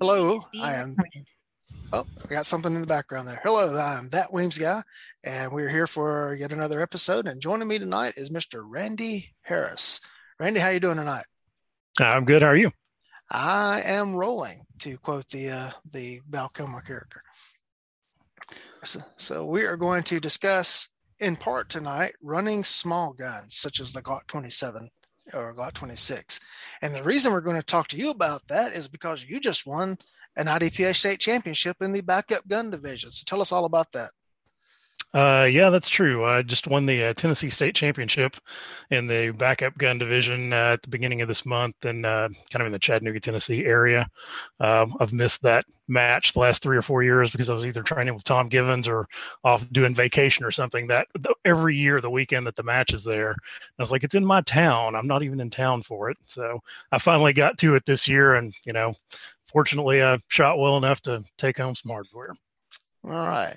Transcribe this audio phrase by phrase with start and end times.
[0.00, 0.96] Hello, I am.
[1.92, 3.40] Oh, I got something in the background there.
[3.42, 4.82] Hello, I'm that Weems guy,
[5.24, 7.26] and we're here for yet another episode.
[7.26, 8.62] And joining me tonight is Mr.
[8.64, 10.00] Randy Harris.
[10.38, 11.24] Randy, how you doing tonight?
[12.00, 12.42] I'm good.
[12.42, 12.72] How are you?
[13.30, 17.22] I am rolling, to quote the uh, the Val Kilmer character.
[18.84, 20.88] So, so we are going to discuss
[21.20, 24.88] in part tonight running small guns such as the Glock 27
[25.34, 26.40] or Glock 26.
[26.82, 29.66] And the reason we're going to talk to you about that is because you just
[29.66, 29.96] won
[30.36, 33.10] an IDPA state championship in the backup gun division.
[33.10, 34.10] So tell us all about that.
[35.14, 36.26] Uh, yeah, that's true.
[36.26, 38.36] I just won the uh, Tennessee State Championship
[38.90, 42.60] in the backup gun division uh, at the beginning of this month, and uh, kind
[42.60, 44.06] of in the Chattanooga, Tennessee area.
[44.60, 47.82] Um, I've missed that match the last three or four years because I was either
[47.82, 49.06] training with Tom Givens or
[49.44, 50.86] off doing vacation or something.
[50.88, 51.08] That
[51.42, 53.30] every year, the weekend that the match is there,
[53.78, 54.94] I was like, it's in my town.
[54.94, 56.18] I'm not even in town for it.
[56.26, 56.60] So
[56.92, 58.94] I finally got to it this year, and you know,
[59.46, 62.34] fortunately, I shot well enough to take home some hardware.
[63.04, 63.56] All right.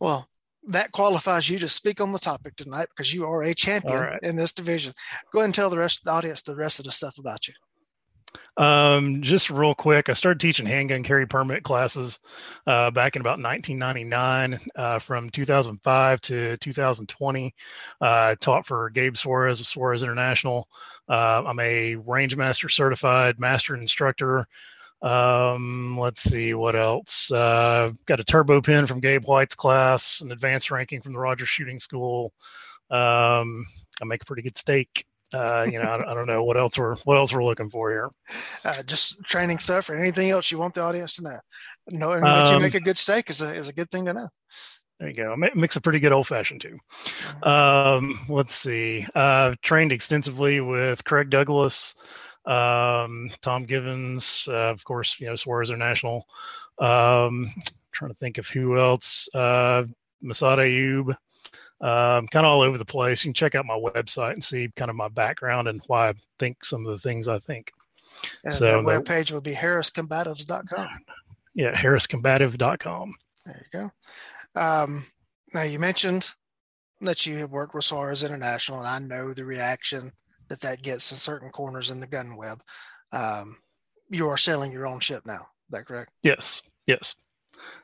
[0.00, 0.26] Well,
[0.68, 4.22] that qualifies you to speak on the topic tonight because you are a champion right.
[4.22, 4.94] in this division.
[5.32, 7.48] Go ahead and tell the rest of the audience the rest of the stuff about
[7.48, 7.54] you.
[8.56, 12.20] Um, just real quick, I started teaching handgun carry permit classes
[12.66, 14.60] uh, back in about 1999.
[14.76, 17.54] Uh, from 2005 to 2020,
[18.00, 20.68] uh, I taught for Gabe Suarez of Suarez International.
[21.08, 24.46] Uh, I'm a range master certified master instructor.
[25.02, 27.30] Um, let's see what else.
[27.30, 31.48] Uh, got a turbo pin from Gabe White's class, an advanced ranking from the Rogers
[31.48, 32.32] Shooting School.
[32.90, 33.66] Um,
[34.00, 35.04] I make a pretty good steak.
[35.32, 37.90] Uh, you know, I, I, don't know what else we're what else we're looking for
[37.90, 38.10] here.
[38.64, 41.38] Uh, just training stuff or anything else you want the audience to know.
[41.88, 44.12] Knowing that um, you make a good steak is a is a good thing to
[44.12, 44.28] know.
[45.00, 45.34] There you go.
[45.54, 46.78] Makes a pretty good old fashioned too.
[47.42, 47.48] Mm-hmm.
[47.48, 49.06] Um, let's see.
[49.14, 51.94] Uh, trained extensively with Craig Douglas
[52.44, 56.26] um, Tom Givens, uh, of course, you know, Suarez International.
[56.78, 57.52] Um,
[57.92, 59.28] trying to think of who else.
[59.34, 59.84] Uh,
[60.24, 61.16] Massad Ayoob.
[61.80, 63.24] Um, kind of all over the place.
[63.24, 66.14] You can check out my website and see kind of my background and why I
[66.38, 67.72] think some of the things I think.
[68.44, 70.88] And so the webpage would be harriscombatives.com.
[71.54, 73.14] Yeah, harriscombative.com.
[73.44, 74.60] There you go.
[74.60, 75.06] Um,
[75.52, 76.30] now you mentioned
[77.00, 80.12] that you have worked with Suarez International, and I know the reaction
[80.52, 82.62] that that gets in certain corners in the gun web.
[83.10, 83.56] Um,
[84.10, 85.40] you are selling your own ship now.
[85.40, 86.10] Is that correct?
[86.22, 86.60] Yes.
[86.86, 87.14] Yes.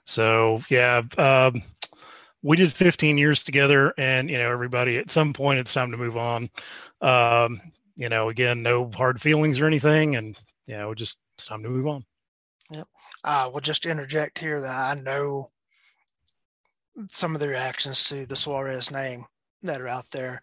[0.04, 1.62] So yeah, um,
[2.42, 5.96] we did 15 years together, and you know everybody at some point it's time to
[5.96, 6.50] move on.
[7.00, 7.58] Um,
[7.96, 11.70] you know, again, no hard feelings or anything, and you know, just it's time to
[11.70, 12.04] move on.
[12.70, 12.88] Yep.
[13.24, 15.50] Uh, we'll just interject here that I know
[17.08, 19.24] some of the reactions to the Suarez name
[19.62, 20.42] that are out there.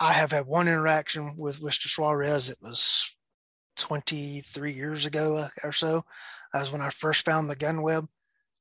[0.00, 1.88] I have had one interaction with Mr.
[1.88, 2.50] Suarez.
[2.50, 3.16] It was
[3.76, 6.04] 23 years ago uh, or so.
[6.52, 8.06] That was when I first found the gun web.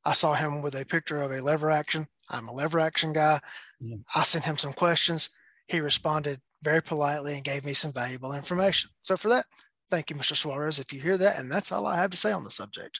[0.05, 2.07] I saw him with a picture of a lever action.
[2.29, 3.39] I'm a lever action guy.
[3.79, 3.97] Yeah.
[4.15, 5.29] I sent him some questions.
[5.67, 8.89] He responded very politely and gave me some valuable information.
[9.01, 9.45] So for that,
[9.91, 10.35] thank you, Mr.
[10.35, 11.39] Suarez, if you hear that.
[11.39, 12.99] And that's all I have to say on the subject.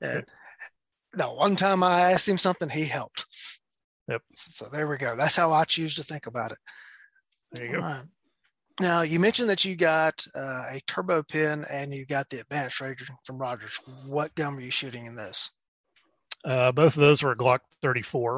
[0.00, 0.24] And
[1.12, 3.26] the one time I asked him something, he helped.
[4.08, 4.22] Yep.
[4.34, 5.16] So there we go.
[5.16, 6.58] That's how I choose to think about it.
[7.54, 7.80] There you go.
[7.80, 8.02] Right.
[8.80, 12.80] Now you mentioned that you got uh, a turbo pin and you got the advanced
[12.80, 13.78] ranger from Rogers.
[14.06, 15.50] What gun were you shooting in this?
[16.44, 18.36] Uh, both of those were a Glock 34,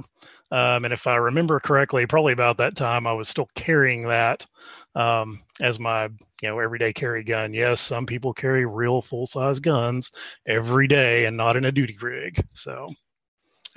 [0.52, 4.46] um, and if I remember correctly, probably about that time I was still carrying that
[4.94, 7.52] um, as my you know everyday carry gun.
[7.52, 10.12] Yes, some people carry real full size guns
[10.46, 12.44] every day and not in a duty rig.
[12.54, 12.88] So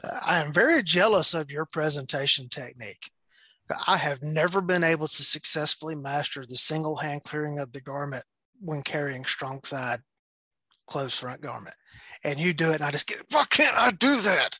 [0.03, 3.09] I am very jealous of your presentation technique.
[3.87, 8.23] I have never been able to successfully master the single hand clearing of the garment
[8.59, 9.99] when carrying strong side
[10.87, 11.75] closed front garment.
[12.23, 14.57] And you do it, and I just get, why can't I do that?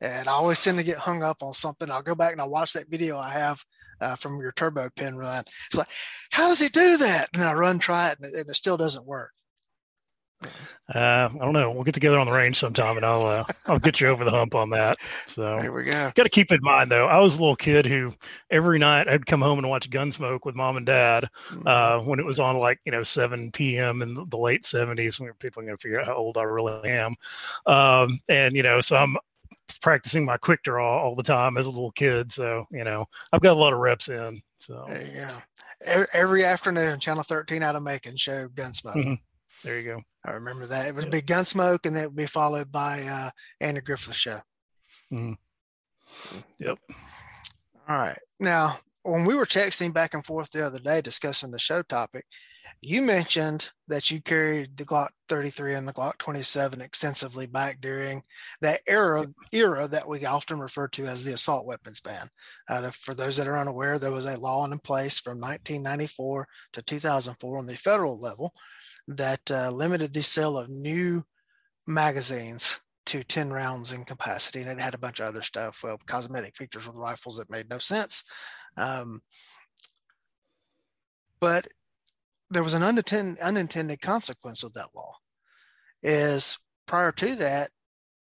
[0.00, 1.90] And I always tend to get hung up on something.
[1.90, 3.62] I'll go back and I'll watch that video I have
[4.00, 5.44] uh, from your turbo pin run.
[5.66, 5.88] It's like,
[6.30, 7.28] how does he do that?
[7.34, 9.30] And I run, try it, and it, and it still doesn't work.
[10.94, 11.70] Uh, I don't know.
[11.70, 14.30] We'll get together on the range sometime, and I'll uh, I'll get you over the
[14.30, 14.98] hump on that.
[15.26, 16.10] So there we go.
[16.14, 18.12] Got to keep in mind though, I was a little kid who
[18.50, 21.66] every night I'd come home and watch Gunsmoke with mom and dad mm-hmm.
[21.66, 24.02] uh, when it was on like you know 7 p.m.
[24.02, 25.18] in the late 70s.
[25.18, 27.14] When people are going to figure out how old I really am,
[27.66, 29.16] um, and you know, so I'm
[29.80, 32.32] practicing my quick draw all the time as a little kid.
[32.32, 34.42] So you know, I've got a lot of reps in.
[34.58, 35.30] So there you go.
[35.84, 38.94] Every, every afternoon, Channel 13 out of Macon show Gunsmoke.
[38.94, 39.14] Mm-hmm.
[39.64, 40.02] There you go.
[40.24, 40.86] I remember that.
[40.86, 43.30] It would be Gunsmoke, and then it would be followed by uh,
[43.60, 44.40] Andy Griffith show.
[45.12, 45.32] Mm-hmm.
[46.58, 46.78] Yep.
[47.88, 48.18] All right.
[48.38, 52.24] Now, when we were texting back and forth the other day discussing the show topic,
[52.84, 58.22] You mentioned that you carried the Glock 33 and the Glock 27 extensively back during
[58.60, 62.26] that era era that we often refer to as the assault weapons ban.
[62.68, 66.82] Uh, for those that are unaware, there was a law in place from 1994 to
[66.82, 68.52] 2004 on the federal level
[69.08, 71.24] that uh, limited the sale of new
[71.86, 74.60] magazines to 10 rounds in capacity.
[74.60, 77.68] And it had a bunch of other stuff, well, cosmetic features with rifles that made
[77.68, 78.24] no sense.
[78.76, 79.20] Um,
[81.40, 81.66] but
[82.50, 85.16] there was an unintended, unintended consequence of that law
[86.02, 87.70] is prior to that,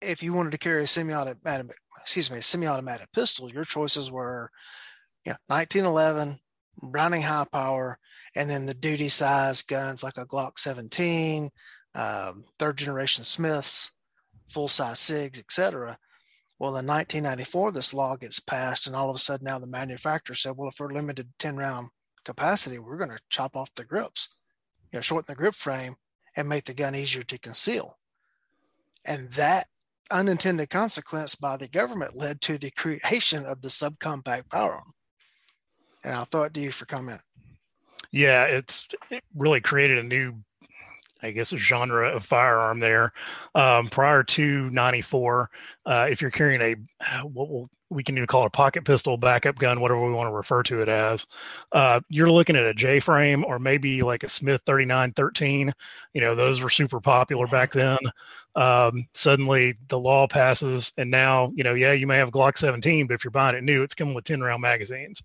[0.01, 4.49] if you wanted to carry a semi-automatic, excuse me, a semi-automatic pistol, your choices were,
[5.25, 6.39] you know, 1911,
[6.81, 7.97] Browning high power,
[8.35, 11.49] and then the duty size guns like a Glock 17,
[11.95, 13.91] um, third generation Smiths,
[14.47, 15.97] full size SIGs, etc.
[16.59, 20.35] Well, in 1994, this law gets passed, and all of a sudden now the manufacturer
[20.35, 21.89] said, well, if we're limited 10 round
[22.23, 24.29] capacity, we're going to chop off the grips,
[24.91, 25.95] you know, shorten the grip frame
[26.35, 27.97] and make the gun easier to conceal.
[29.03, 29.67] And that
[30.11, 34.91] unintended consequence by the government led to the creation of the subcompact powerarm.
[36.03, 37.21] And I'll throw it to you for comment.
[38.11, 40.35] Yeah, it's it really created a new
[41.23, 43.13] I guess, genre of firearm there.
[43.53, 45.49] Um, prior to 94,
[45.85, 49.59] uh, if you're carrying a, what will we can even call a pocket pistol, backup
[49.59, 51.27] gun, whatever we want to refer to it as,
[51.73, 55.73] uh, you're looking at a J frame or maybe like a Smith 3913.
[56.13, 57.97] You know, those were super popular back then.
[58.55, 63.07] Um, suddenly the law passes, and now, you know, yeah, you may have Glock 17,
[63.07, 65.23] but if you're buying it new, it's coming with 10 round magazines.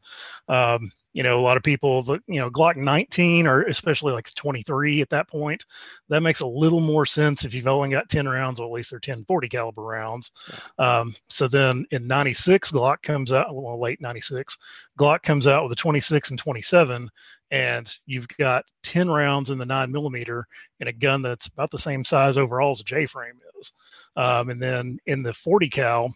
[0.48, 5.00] Um, you know, a lot of people, you know, Glock 19 or especially like 23
[5.00, 5.64] at that point,
[6.10, 8.90] that makes a little more sense if you've only got 10 rounds, or at least
[8.90, 10.30] they're 10 40 caliber rounds.
[10.78, 14.58] Um, so then in 96, Glock comes out, well, late 96,
[15.00, 17.10] Glock comes out with a 26 and 27,
[17.50, 20.46] and you've got 10 rounds in the nine millimeter
[20.80, 23.72] in a gun that's about the same size overall as a J frame is.
[24.16, 26.14] Um, and then in the 40 cal,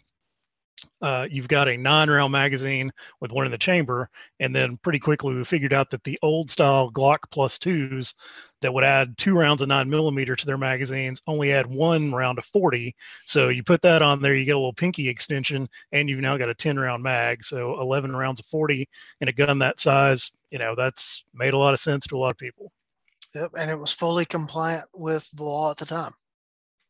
[1.02, 4.08] uh, you've got a nine round magazine with one in the chamber.
[4.38, 8.14] And then pretty quickly we figured out that the old style Glock plus twos
[8.61, 12.38] that would add two rounds of nine millimeter to their magazines only add one round
[12.38, 12.94] of 40.
[13.26, 16.37] So you put that on there, you get a little pinky extension, and you've now
[16.37, 17.43] got a 10 round mag.
[17.44, 18.88] So 11 rounds of 40
[19.20, 22.19] in a gun that size, you know, that's made a lot of sense to a
[22.19, 22.73] lot of people.
[23.35, 23.52] Yep.
[23.56, 26.12] And it was fully compliant with the law at the time.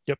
[0.06, 0.18] Yep.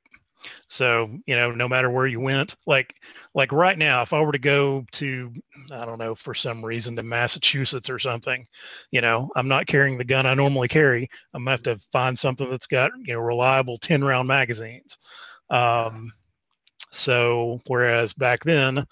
[0.68, 2.94] So, you know, no matter where you went, like
[3.34, 5.32] like right now, if I were to go to,
[5.72, 8.46] I don't know, for some reason to Massachusetts or something,
[8.90, 11.08] you know, I'm not carrying the gun I normally carry.
[11.34, 14.98] I'm gonna have to find something that's got, you know, reliable 10 round magazines.
[15.50, 16.12] Um,
[16.92, 18.86] so whereas back then,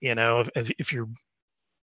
[0.00, 1.08] you know, if, if you're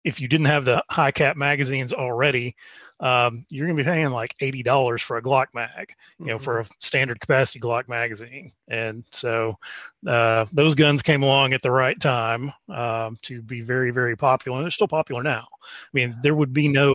[0.09, 2.57] if you didn't have the high cap magazines already,
[2.99, 6.37] um, you're going to be paying like eighty dollars for a Glock mag, you know,
[6.37, 6.45] mm-hmm.
[6.45, 8.53] for a standard capacity Glock magazine.
[8.69, 9.59] And so
[10.07, 14.57] uh, those guns came along at the right time um, to be very, very popular,
[14.57, 15.47] and they're still popular now.
[15.63, 16.95] I mean, there would be no.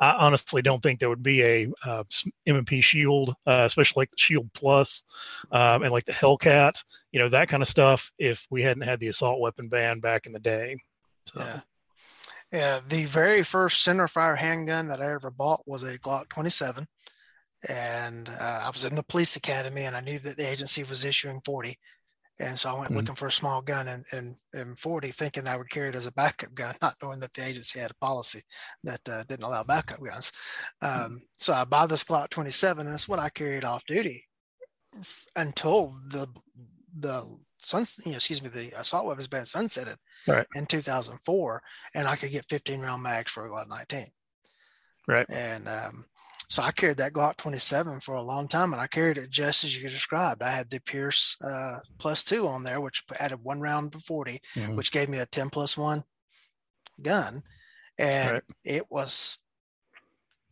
[0.00, 2.02] I honestly don't think there would be a uh,
[2.44, 5.04] M&P Shield, uh, especially like the Shield Plus,
[5.52, 6.82] um, and like the Hellcat,
[7.12, 10.26] you know, that kind of stuff, if we hadn't had the assault weapon ban back
[10.26, 10.76] in the day.
[11.32, 11.40] So.
[11.40, 11.60] Yeah.
[12.52, 16.86] Yeah, the very first centerfire handgun that I ever bought was a Glock 27.
[17.68, 21.04] And uh, I was in the police academy and I knew that the agency was
[21.04, 21.76] issuing 40.
[22.40, 22.98] And so I went mm-hmm.
[22.98, 26.06] looking for a small gun and, and, and 40, thinking I would carry it as
[26.06, 28.42] a backup gun, not knowing that the agency had a policy
[28.84, 30.32] that uh, didn't allow backup guns.
[30.80, 31.16] Um, mm-hmm.
[31.38, 34.24] So I bought this Glock 27, and it's what I carried off duty
[35.36, 36.28] until the
[36.98, 37.24] the
[37.60, 39.96] sun, you know, excuse me, the assault weapons ban sunsetted
[40.26, 40.46] right.
[40.54, 41.62] in 2004,
[41.94, 44.06] and I could get 15 round mags for a Glock 19.
[45.06, 45.26] Right.
[45.30, 46.04] And um,
[46.48, 49.64] so I carried that Glock 27 for a long time, and I carried it just
[49.64, 50.42] as you described.
[50.42, 54.40] I had the Pearce uh, plus two on there, which added one round to 40,
[54.54, 54.76] mm-hmm.
[54.76, 56.04] which gave me a 10 plus one
[57.02, 57.42] gun,
[57.98, 58.42] and right.
[58.64, 59.38] it was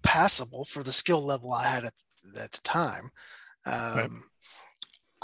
[0.03, 1.95] passable for the skill level I had at,
[2.39, 3.11] at the time.
[3.65, 4.11] Um, right.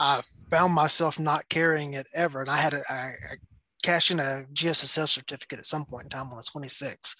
[0.03, 2.41] I found myself not carrying it ever.
[2.41, 3.37] And I had a, I, I
[3.85, 7.15] cashed in a GSSF certificate at some point in time when I was 26.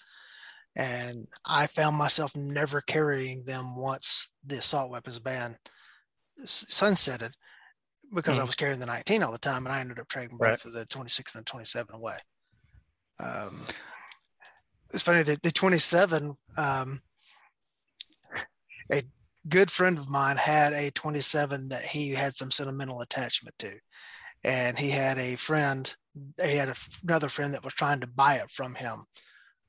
[0.75, 5.55] And I found myself never carrying them once the assault weapons ban
[6.43, 7.31] sunsetted
[8.13, 8.41] because mm.
[8.41, 10.73] I was carrying the 19 all the time and I ended up trading both of
[10.73, 12.17] the 26 and the 27 away.
[13.17, 13.61] Um,
[14.93, 17.01] it's funny that the 27, um,
[18.91, 19.03] a
[19.47, 23.73] good friend of mine had a 27 that he had some sentimental attachment to.
[24.43, 25.93] And he had a friend,
[26.41, 29.05] he had a, another friend that was trying to buy it from him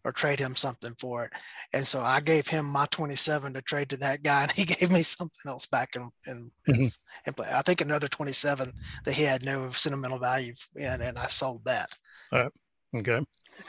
[0.05, 1.33] or trade him something for it.
[1.73, 4.91] And so I gave him my 27 to trade to that guy, and he gave
[4.91, 7.43] me something else back in, in, mm-hmm.
[7.51, 8.73] I think another 27
[9.05, 11.89] that he had no sentimental value in, and I sold that.
[12.33, 12.53] All right.
[12.97, 13.25] Okay.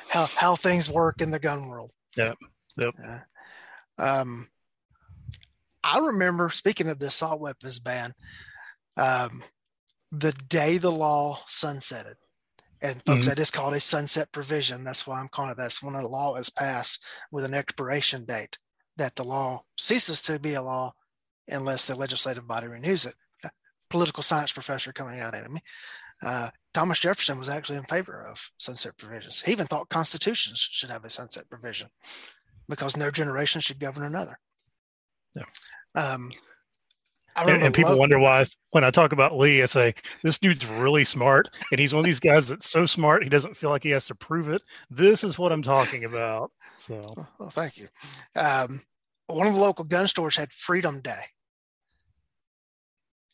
[0.10, 1.92] How how things work in the gun world.
[2.18, 2.34] Yeah.
[2.78, 2.96] Yep.
[3.04, 3.20] Uh,
[3.98, 4.50] um,
[5.86, 8.14] I remember speaking of the assault weapons ban,
[8.98, 9.44] um,
[10.12, 12.16] the day the law sunsetted,
[12.82, 13.30] and folks, mm-hmm.
[13.30, 14.84] that is called a sunset provision.
[14.84, 15.58] That's why I'm calling it.
[15.58, 18.58] That's when a law is passed with an expiration date
[18.98, 20.94] that the law ceases to be a law
[21.48, 23.14] unless the legislative body renews it.
[23.44, 23.52] A
[23.90, 25.62] political science professor coming out at me.
[26.24, 29.42] Uh, Thomas Jefferson was actually in favor of sunset provisions.
[29.42, 31.90] He even thought constitutions should have a sunset provision
[32.68, 34.40] because no generation should govern another.
[35.36, 35.44] Yeah.
[35.96, 36.32] Um,
[37.36, 40.66] and, and, people love- wonder why when I talk about Lee, I say this dude's
[40.66, 43.84] really smart, and he's one of these guys that's so smart he doesn't feel like
[43.84, 44.62] he has to prove it.
[44.90, 46.52] This is what I'm talking about.
[46.78, 47.02] So,
[47.40, 47.90] well, thank you.
[48.36, 48.82] Um,
[49.28, 51.24] one of the local gun stores had Freedom Day,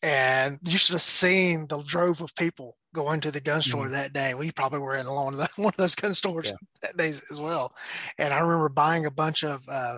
[0.01, 3.93] and you should have seen the drove of people going to the gun store mm-hmm.
[3.93, 4.33] that day.
[4.33, 6.55] We probably were in one of, the, one of those gun stores yeah.
[6.81, 7.75] that day as well.
[8.17, 9.97] And I remember buying a bunch of uh,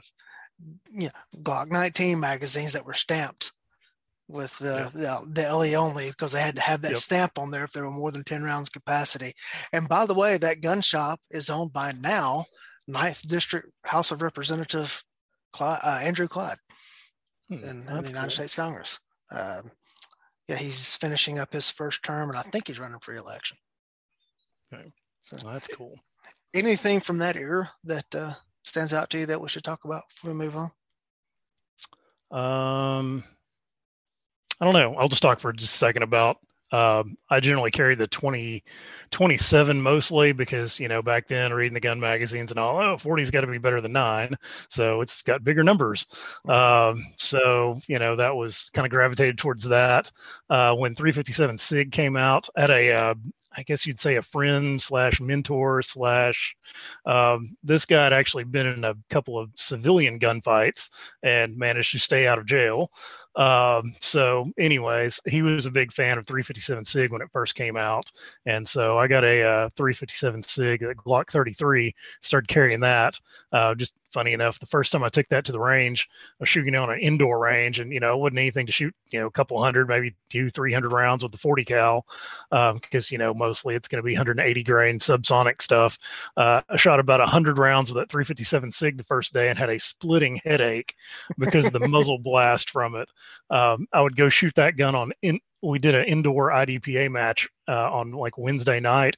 [0.91, 3.51] you know Glock 19 magazines that were stamped
[4.27, 5.20] with the, yeah.
[5.25, 6.98] the, the LE only because they had to have that yep.
[6.98, 9.34] stamp on there if there were more than 10 rounds capacity.
[9.72, 12.46] And by the way, that gun shop is owned by now
[12.89, 15.03] 9th District House of Representative
[15.51, 16.58] Clyde, uh, Andrew Clyde
[17.50, 18.29] hmm, in, in, the United cool.
[18.29, 19.00] States Congress.
[19.32, 19.72] Um,
[20.48, 23.58] yeah, he's finishing up his first term, and I think he's running for election.
[24.74, 24.91] Okay,
[25.22, 25.96] so well, that's cool.
[26.53, 30.08] Anything from that era that uh, stands out to you that we should talk about
[30.10, 30.72] before we move on?
[32.32, 33.24] Um,
[34.60, 34.96] I don't know.
[34.96, 36.38] I'll just talk for just a second about.
[36.74, 38.63] Um, I generally carry the 20,
[39.12, 43.30] 27 mostly because, you know, back then reading the gun magazines and all, oh, 40's
[43.32, 44.36] got to be better than nine.
[44.70, 46.08] So it's got bigger numbers.
[46.48, 50.12] Um, so, you know, that was kind of gravitated towards that.
[50.50, 53.13] Uh, when 357 SIG came out at a, uh,
[53.56, 56.56] I guess you'd say a friend slash mentor slash.
[57.06, 60.89] Um, this guy had actually been in a couple of civilian gunfights
[61.22, 62.89] and managed to stay out of jail.
[63.36, 67.75] Um, so, anyways, he was a big fan of 357 SIG when it first came
[67.75, 68.12] out,
[68.46, 73.20] and so I got a uh, 357 SIG, a Glock 33, started carrying that.
[73.52, 76.50] Uh, just funny enough, the first time I took that to the range, I was
[76.50, 79.27] shooting on an indoor range, and you know, it wasn't anything to shoot, you know,
[79.27, 82.05] a couple hundred, maybe two, three hundred rounds with the 40 cal,
[82.50, 85.98] because um, you know, mostly it's going to be 180 grain subsonic stuff.
[86.38, 89.70] Uh, I shot about 100 rounds with that 357 Sig the first day and had
[89.70, 90.96] a splitting headache
[91.38, 93.10] because of the muzzle blast from it.
[93.50, 97.50] Um, I would go shoot that gun on in, we did an indoor IDPA match
[97.67, 99.15] uh, on like Wednesday night.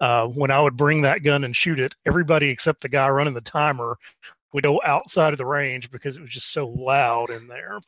[0.00, 3.34] Uh, when I would bring that gun and shoot it, everybody except the guy running
[3.34, 3.96] the timer
[4.52, 7.80] would go outside of the range because it was just so loud in there.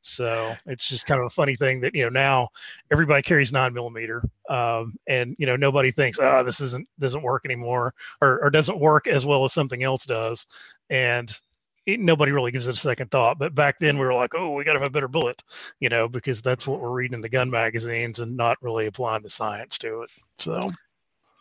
[0.00, 2.48] So it's just kind of a funny thing that you know now
[2.90, 7.44] everybody carries nine millimeter, um, and you know nobody thinks, oh, this isn't doesn't work
[7.44, 10.46] anymore, or, or doesn't work as well as something else does,
[10.88, 11.32] and
[11.86, 13.38] it, nobody really gives it a second thought.
[13.38, 15.42] But back then we were like, oh, we got to have a better bullet,
[15.80, 19.22] you know, because that's what we're reading in the gun magazines and not really applying
[19.22, 20.10] the science to it.
[20.38, 20.58] So.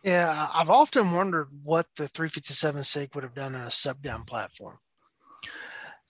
[0.07, 4.23] Yeah, I've often wondered what the 357 SIG would have done in a sub gun
[4.23, 4.77] platform.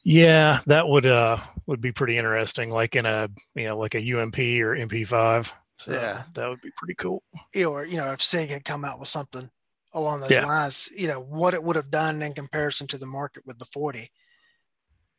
[0.04, 4.14] Yeah, that would uh would be pretty interesting, like in a you know like a
[4.14, 5.52] UMP or MP5.
[5.80, 7.24] So yeah, that would be pretty cool.
[7.56, 9.50] Or you know, if SIG had come out with something
[9.94, 10.46] along those yeah.
[10.46, 13.66] lines, you know, what it would have done in comparison to the market with the
[13.66, 14.12] 40.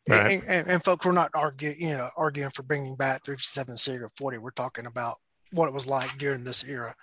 [0.09, 0.35] Right.
[0.35, 4.03] And, and, and, folks, we're not arguing, you know, arguing for bringing back 357 SIG
[4.03, 4.39] or 40.
[4.39, 5.17] We're talking about
[5.51, 6.95] what it was like during this era.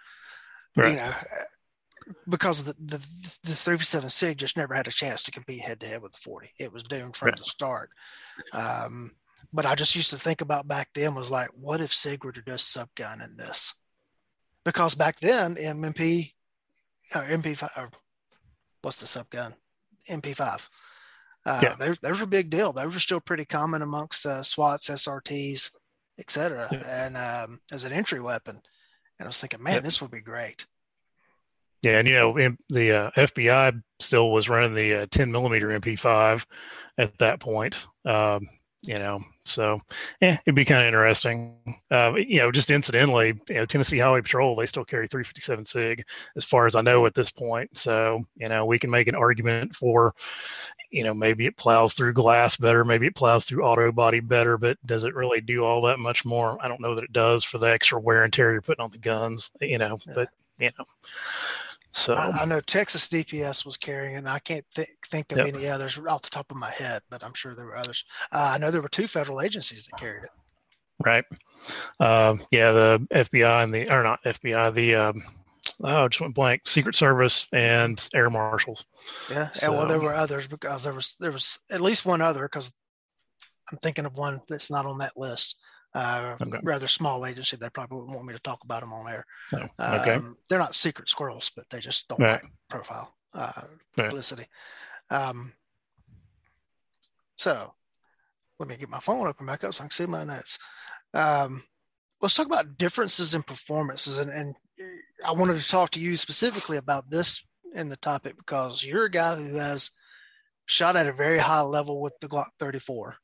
[0.76, 0.92] Right.
[0.92, 1.14] You know,
[2.28, 2.98] because the, the
[3.44, 6.20] the 357 SIG just never had a chance to compete head to head with the
[6.20, 6.52] 40.
[6.60, 7.38] It was doomed from right.
[7.38, 7.90] the start.
[8.54, 9.12] Um,
[9.54, 12.32] but I just used to think about back then was like, what if SIG were
[12.32, 13.80] to do sub gun in this?
[14.64, 16.32] Because back then, MMP,
[17.14, 17.90] or MP5, or
[18.82, 19.56] what's the sub gun?
[20.10, 20.68] MP5
[21.46, 21.76] uh, yeah.
[21.78, 22.74] those, those were a big deal.
[22.74, 25.72] Those were still pretty common amongst uh, SWATs, SRTs,
[26.20, 26.68] etc.
[26.72, 27.06] Yeah.
[27.06, 28.60] And um, as an entry weapon,
[29.20, 29.80] and I was thinking, man, yeah.
[29.82, 30.66] this would be great.
[31.82, 36.46] Yeah, and you know, the uh, FBI still was running the uh, 10 millimeter MP5
[36.98, 37.86] at that point.
[38.06, 38.48] Um,
[38.86, 39.80] you know, so
[40.22, 41.56] yeah, it'd be kind of interesting.
[41.92, 46.06] Uh, you know, just incidentally, you know, Tennessee Highway Patrol they still carry 357 Sig,
[46.36, 47.78] as far as I know at this point.
[47.78, 50.14] So you know, we can make an argument for,
[50.92, 54.58] you know, maybe it plows through glass better, maybe it plows through auto body better,
[54.58, 56.58] but does it really do all that much more?
[56.62, 58.92] I don't know that it does for the extra wear and tear you're putting on
[58.92, 59.50] the guns.
[59.62, 60.14] You know, yeah.
[60.16, 60.86] but you know.
[61.94, 65.48] So I, I know Texas DPS was carrying and I can't th- think of Yep.
[65.56, 68.04] any others off the top of my head, but I'm sure there were others.
[68.34, 70.30] Uh, I know there were two federal agencies that carried it.
[71.06, 71.24] right,
[72.02, 75.24] um, yeah, the FBI and the or not FBI, the um,
[75.86, 76.68] oh, just went blank.
[76.68, 78.86] Secret Service and Air Marshals.
[79.30, 82.44] Yeah, and well, there were others because there was there was at least one other
[82.44, 82.74] because
[83.72, 85.60] I'm thinking of one that's not on that list.
[85.96, 86.60] Uh, Okay.
[86.64, 87.56] Rather small agency.
[87.58, 89.26] They probably wouldn't want me to talk about them on air.
[89.54, 92.44] Oh, okay, Um, they're not secret squirrels, but they just don't Right.
[92.44, 93.52] like profile uh,
[93.98, 94.10] Right.
[94.10, 94.46] publicity.
[95.10, 95.54] Um,
[97.38, 97.74] so
[98.60, 100.58] let me get my phone open back up so I can see my notes.
[101.14, 101.64] Um,
[102.22, 104.56] let's talk about differences in performances, and, and
[105.26, 109.10] I wanted to talk to you specifically about this in the topic because you're a
[109.12, 109.92] guy who has
[110.66, 113.16] shot at a very high level with the Glock 34,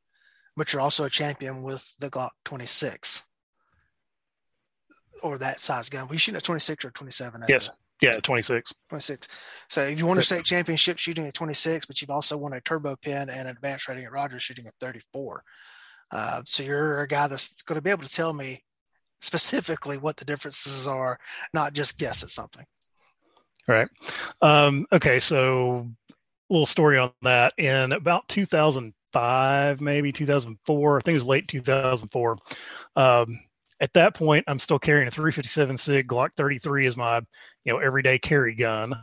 [0.57, 3.25] but you're also a champion with the Glock 26
[5.23, 6.07] or that size gun.
[6.11, 7.43] You shooting at 26 or 27?
[7.47, 7.69] Yes.
[8.01, 8.73] yeah, 26.
[8.89, 9.27] 26.
[9.69, 12.61] So if you won a state championship shooting at 26, but you've also won a
[12.61, 15.43] turbo pin and an advanced rating at Rogers shooting at 34.
[16.11, 18.63] Uh, so you're a guy that's going to be able to tell me
[19.21, 21.17] specifically what the differences are,
[21.53, 22.65] not just guess at something.
[23.67, 23.87] Right.
[24.41, 25.87] Um, okay, so
[26.49, 27.53] little story on that.
[27.57, 28.27] In about
[29.11, 32.37] 2005, maybe 2004, I think it was late 2004.
[32.95, 33.39] Um,
[33.79, 37.17] at that point, I'm still carrying a 357 SIG Glock 33 as my,
[37.65, 38.93] you know, everyday carry gun,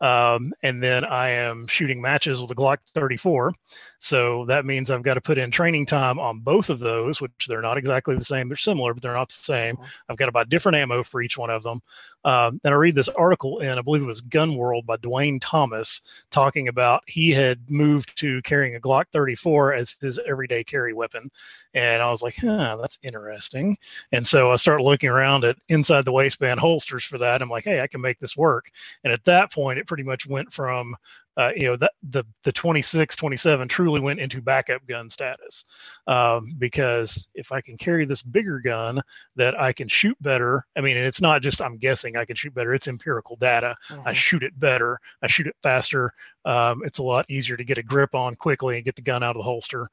[0.00, 3.52] um, and then I am shooting matches with a Glock 34.
[3.98, 7.32] So that means I've got to put in training time on both of those, which
[7.48, 8.48] they're not exactly the same.
[8.48, 9.76] They're similar, but they're not the same.
[9.76, 9.86] Mhm.
[10.08, 11.80] I've got to buy different ammo for each one of them.
[12.24, 15.40] Um, and I read this article in, I believe it was Gun World by Duane
[15.40, 20.92] Thomas, talking about he had moved to carrying a Glock 34 as his everyday carry
[20.92, 21.30] weapon.
[21.74, 23.78] And I was like, huh, that's interesting.
[24.12, 27.42] And so I start looking around at inside the waistband holsters for that.
[27.42, 28.70] I'm like, hey, I can make this work.
[29.04, 30.96] And at that point, it pretty much went from
[31.36, 35.64] uh, you know that the the 26 27 truly went into backup gun status
[36.06, 39.00] um, because if i can carry this bigger gun
[39.36, 42.36] that i can shoot better i mean and it's not just i'm guessing i can
[42.36, 44.14] shoot better it's empirical data I Mhm.
[44.14, 44.98] shoot it better.
[45.22, 46.12] I shoot it faster.
[46.44, 49.22] Um, it's a lot easier to get a grip on quickly and get the gun
[49.22, 49.88] out of the holster.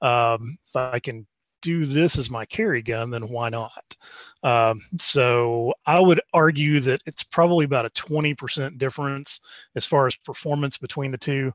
[0.00, 1.26] Um, if I can
[1.62, 3.96] do this as my carry gun, then why not?
[4.42, 9.40] Um, so I would argue that it's probably about a 20% difference
[9.74, 11.52] as far as performance between the two.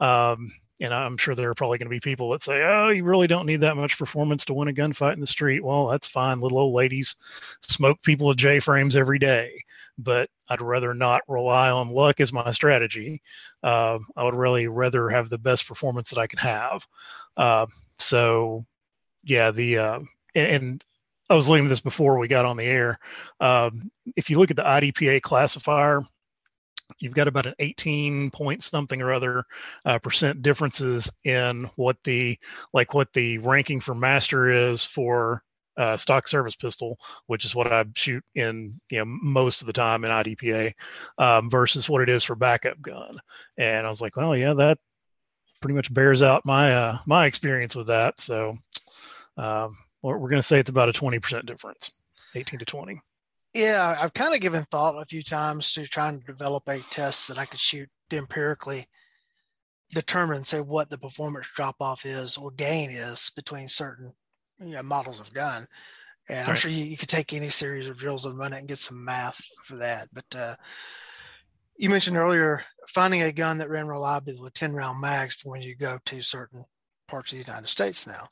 [0.00, 3.02] Um, and I'm sure there are probably going to be people that say, oh, you
[3.02, 5.64] really don't need that much performance to win a gunfight in the street.
[5.64, 6.40] Well, that's fine.
[6.40, 7.16] Little old ladies
[7.62, 9.58] smoke people with J frames every day
[9.98, 13.22] but I'd rather not rely on luck as my strategy.
[13.62, 16.86] Uh, I would really rather have the best performance that I can have.
[17.36, 17.66] Uh,
[17.98, 18.64] so,
[19.26, 20.00] yeah, the uh,
[20.34, 20.84] and, and
[21.28, 22.98] I was looking at this before we got on the air.
[23.40, 26.02] Um, if you look at the IDPA classifier,
[27.00, 29.44] you've got about an 18 point something or other
[29.84, 32.38] uh, percent differences in what the
[32.72, 35.42] like what the ranking for master is for
[35.76, 39.72] uh, stock service pistol, which is what I shoot in you know most of the
[39.72, 40.72] time in IDPA,
[41.18, 43.18] um, versus what it is for backup gun.
[43.58, 44.78] And I was like, well, yeah, that
[45.60, 48.20] pretty much bears out my uh, my experience with that.
[48.20, 48.56] So
[49.36, 51.90] um, we're, we're going to say it's about a 20% difference,
[52.34, 53.00] 18 to 20.
[53.54, 57.28] Yeah, I've kind of given thought a few times to trying to develop a test
[57.28, 58.86] that I could shoot empirically,
[59.94, 64.12] determine, say, what the performance drop off is or gain is between certain
[64.58, 65.66] you know, models of gun.
[66.28, 68.68] And I'm sure you, you could take any series of drills and run it and
[68.68, 70.08] get some math for that.
[70.12, 70.56] But uh,
[71.78, 75.62] you mentioned earlier finding a gun that ran reliably with 10 round mags for when
[75.62, 76.64] you go to certain
[77.06, 78.26] parts of the United States now.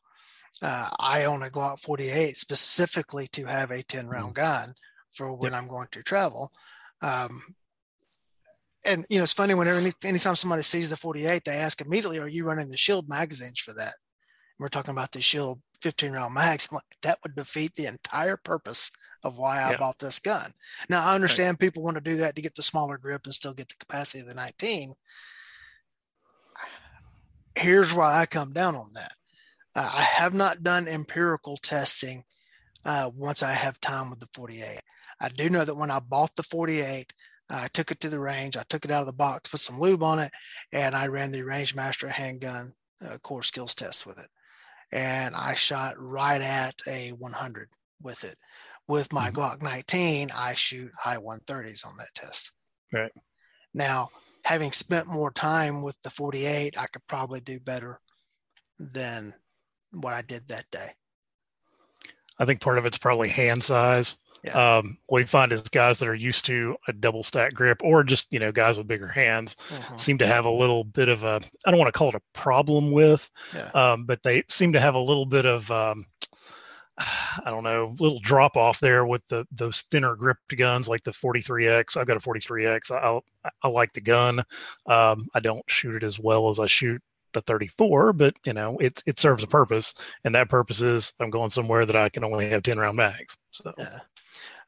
[0.64, 4.72] Uh, I own a Glock 48 specifically to have a 10 round gun
[5.12, 6.50] for when I'm going to travel.
[7.03, 7.55] Um,
[8.83, 12.18] and you know, it's funny whenever any, anytime somebody sees the 48, they ask immediately,
[12.18, 13.92] "Are you running the Shield magazines for that?"
[14.59, 16.66] We're talking about the Shield 15 round mags.
[16.72, 18.90] Like, that would defeat the entire purpose
[19.22, 19.77] of why I Yeah.
[19.77, 20.55] bought this gun.
[20.88, 23.53] Now I understand people want to do that to get the smaller grip and still
[23.53, 24.94] get the capacity of the 19.
[27.55, 29.12] Here's why I come down on that.
[29.75, 32.25] Uh, I have not done empirical testing
[32.85, 34.81] uh, once I have time with the 48.
[35.21, 37.13] I do know that when I bought the 48,
[37.51, 38.57] I took it to the range.
[38.57, 40.33] I took it out of the box, put some lube on it,
[40.73, 44.29] and I ran the Range Master handgun uh, core skills test with it.
[44.93, 47.69] And I shot right at a 100
[48.01, 48.37] with it.
[48.87, 49.35] With my Mhm.
[49.35, 52.53] Glock 19, I shoot high 130s on that test.
[52.93, 53.13] Right.
[53.73, 54.11] Now,
[54.45, 58.01] having spent more time with the 48, I could probably do better
[58.79, 59.35] than
[59.95, 60.91] what I did that day.
[62.39, 64.17] I think part of it's probably hand size.
[64.43, 64.77] Yeah.
[64.77, 68.05] Um, what we find is guys that are used to a double stack grip or
[68.05, 69.97] just, you know, guys with bigger hands uh-huh.
[69.97, 72.21] seem to have a little bit of a, I don't want to call it a
[72.35, 73.71] problem with, yeah.
[73.75, 76.05] um, but they seem to have a little bit of, um,
[76.99, 81.11] I don't know, little drop off there with the those thinner gripped guns like the
[81.13, 81.97] 43X.
[81.97, 82.91] I've got a 43X.
[82.91, 84.41] I, I, I like the gun.
[84.87, 87.03] Um, I don't shoot it as well as I shoot
[87.35, 89.94] the 34, but you know, it it serves a purpose,
[90.25, 93.37] and that purpose is I'm going somewhere that I can only have 10 round mags.
[93.51, 93.73] So.
[93.79, 94.01] Yeah.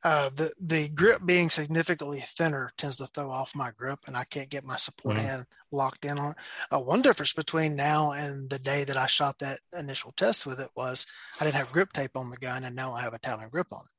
[0.05, 4.25] Uh, the the grip being significantly thinner tends to throw off my grip, and I
[4.25, 5.27] can't get my support mm-hmm.
[5.27, 6.37] hand locked in on it.
[6.71, 10.61] Uh, one difference between now and the day that I shot that initial test with
[10.61, 11.07] it was
[11.41, 13.73] I didn't have grip tape on the gun, and now I have a Talon grip
[13.73, 13.93] on it.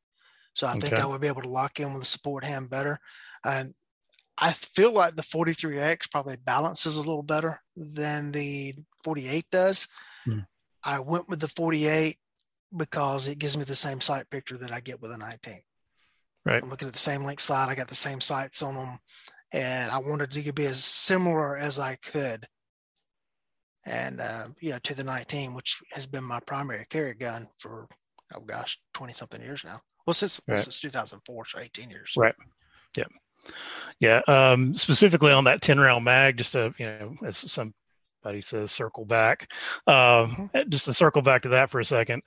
[0.53, 0.89] So I okay.
[0.89, 2.99] think I would be able to lock in with the support hand better.
[3.43, 3.73] And
[4.37, 9.87] I feel like the 43X probably balances a little better than the 48 does.
[10.27, 10.45] Mm.
[10.83, 12.17] I went with the 48
[12.75, 15.59] because it gives me the same sight picture that I get with a 19.
[16.45, 16.61] Right.
[16.61, 17.69] I'm looking at the same link slide.
[17.69, 18.99] I got the same sights on them,
[19.51, 22.45] and I wanted to be as similar as I could.
[23.85, 27.87] And uh, know, to the 19, which has been my primary carry gun for
[28.35, 29.79] oh gosh, 20 something years now.
[30.05, 30.59] Well, since right.
[30.59, 32.13] since 2004, so 18 years.
[32.17, 32.35] Right.
[32.95, 33.05] Yeah.
[33.99, 34.21] Yeah.
[34.27, 37.73] Um, specifically on that 10 round mag, just to you know, as some
[38.31, 39.51] he says circle back.
[39.85, 40.27] Uh,
[40.69, 42.23] just to circle back to that for a second.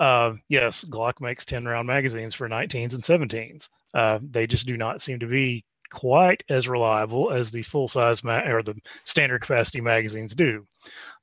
[0.00, 3.68] Uh, yes, Glock makes 10 round magazines for 19s and 17s.
[3.94, 8.24] Uh, they just do not seem to be quite as reliable as the full size
[8.24, 10.66] ma- or the standard capacity magazines do.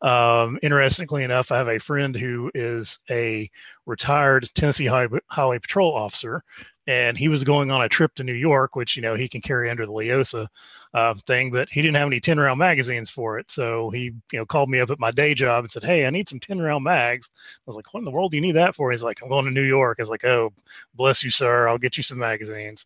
[0.02, 3.50] Um, interestingly enough, I have a friend who is a
[3.86, 6.44] retired Tennessee Highway, Highway Patrol officer,
[6.92, 9.40] and he was going on a trip to New York, which you know he can
[9.40, 10.48] carry under the Leosa
[10.94, 13.50] uh, thing, but he didn't have any 10 round magazines for it.
[13.50, 16.10] So he you know called me up at my day job and said, "Hey, I
[16.10, 18.58] need some 10 round mags." I was like, "What in the world do you need
[18.58, 20.52] that for?" He's like, "I'm going to New York." I was like, "Oh,
[20.94, 21.68] bless you, sir.
[21.68, 22.86] I'll get you some magazines."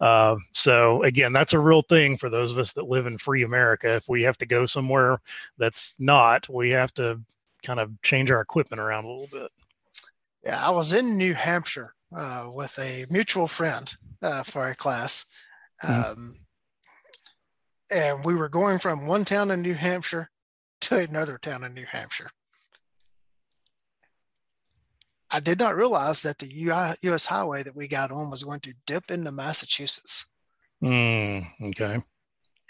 [0.00, 3.42] Uh, so again, that's a real thing for those of us that live in free
[3.42, 3.96] America.
[3.96, 5.20] If we have to go somewhere
[5.58, 7.20] that's not, we have to
[7.62, 9.52] kind of change our equipment around a little bit.
[10.42, 15.26] Yeah, I was in New Hampshire uh, with a mutual friend uh, for a class.
[15.82, 16.12] Mm-hmm.
[16.12, 16.36] Um,
[17.92, 20.30] and we were going from one town in New Hampshire
[20.82, 22.30] to another town in New Hampshire.
[25.30, 26.52] I did not realize that the
[27.02, 27.26] U.S.
[27.26, 30.28] highway that we got on was going to dip into Massachusetts.
[30.84, 32.02] Mm, okay.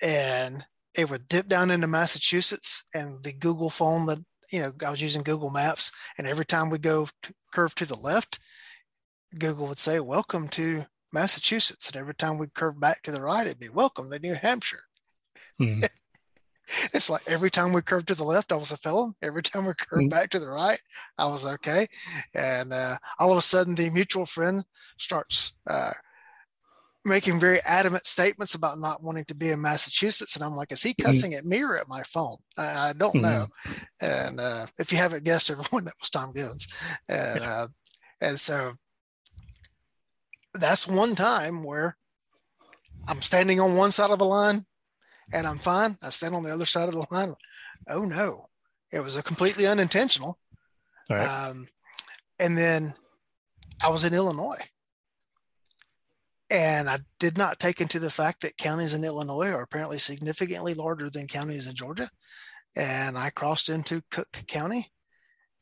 [0.01, 4.19] And it would dip down into Massachusetts, and the Google phone that
[4.53, 7.87] you know I was using Google Maps, and every time we go to curve to
[7.87, 8.39] the left,
[9.39, 11.89] Google would say, Welcome to Massachusetts.
[11.89, 14.85] And every time we curve back to the right, it'd be welcome to New Hampshire.
[15.61, 15.85] Mm-hmm.
[16.95, 19.15] it's like every time we curved to the left, I was a felon.
[19.23, 20.09] Every time we curved mm-hmm.
[20.09, 20.81] back to the right,
[21.19, 21.87] I was okay.
[22.35, 24.65] And uh, all of a sudden, the mutual friend
[24.99, 25.93] starts uh,
[27.05, 30.37] making very adamant statements about not wanting to be in Massachusetts.
[30.37, 31.07] And I'm like, is he mm-hmm.
[31.07, 31.39] cussing mm-hmm.
[31.39, 32.37] at me or at my phone?
[32.57, 33.49] I, I don't know.
[33.67, 33.83] Mm-hmm.
[34.01, 36.69] And uh, if you haven't guessed, everyone, that was Tom Givens.
[37.09, 37.69] And, uh,
[38.21, 38.75] and so
[40.55, 41.97] that's one time where
[43.09, 44.67] I'm standing on one side of the line
[45.33, 45.97] and I'm fine.
[46.03, 47.35] I stand on the other side of the line.
[47.89, 48.49] Oh no,
[48.91, 50.39] it was a completely unintentional.
[51.11, 51.25] Right.
[51.25, 51.69] Um,
[52.39, 52.95] and then
[53.83, 54.59] I was in Illinois.
[56.51, 60.75] And I did not take into the fact that counties in Illinois are apparently significantly
[60.75, 62.11] larger than counties in Georgia.
[62.77, 64.93] And I crossed into Cook County.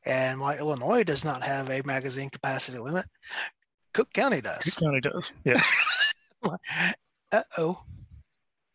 [0.04, 3.06] And while Illinois does not have a magazine capacity limit,
[3.92, 4.64] Cook County does.
[4.64, 5.32] Cook County does.
[5.44, 5.60] Yeah.
[7.32, 7.82] uh oh.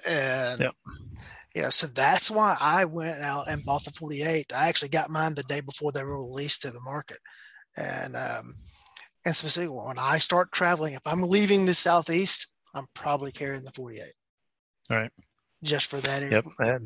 [0.08, 0.76] And yep.
[1.56, 4.54] yeah, so that's why I went out and bought the 48.
[4.54, 7.20] I actually got mine the day before they were released to the market.
[7.78, 8.56] And um
[9.24, 13.72] and specifically when I start traveling, if I'm leaving the southeast, I'm probably carrying the
[13.72, 14.04] 48.
[14.92, 15.12] All right.
[15.64, 16.30] Just for that.
[16.30, 16.46] Yep.
[16.60, 16.82] That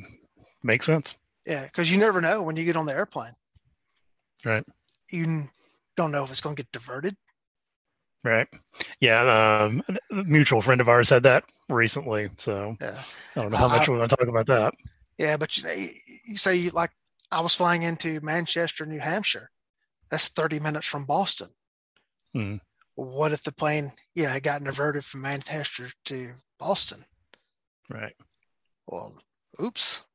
[0.64, 1.16] makes sense.
[1.46, 3.34] Yeah, because you never know when you get on the airplane.
[4.46, 4.64] Right.
[5.10, 5.50] You
[5.98, 7.18] don't know if it's going to get diverted
[8.24, 8.48] Right.
[9.00, 9.64] Yeah.
[9.64, 12.30] Um, a mutual friend of ours had that recently.
[12.38, 13.02] So yeah.
[13.36, 14.74] I don't know how much uh, we want to talk about that.
[15.18, 15.38] Yeah.
[15.38, 15.74] But you, know,
[16.26, 16.92] you say like,
[17.32, 19.52] I was flying into Manchester, New Hampshire.
[20.10, 21.50] That's 30 minutes from Boston.
[22.34, 22.56] Hmm.
[22.96, 27.06] What if the plane, yeah, it got diverted from Manchester to Boston?
[27.90, 28.16] Right.
[28.88, 29.14] Well,
[29.62, 30.06] oops.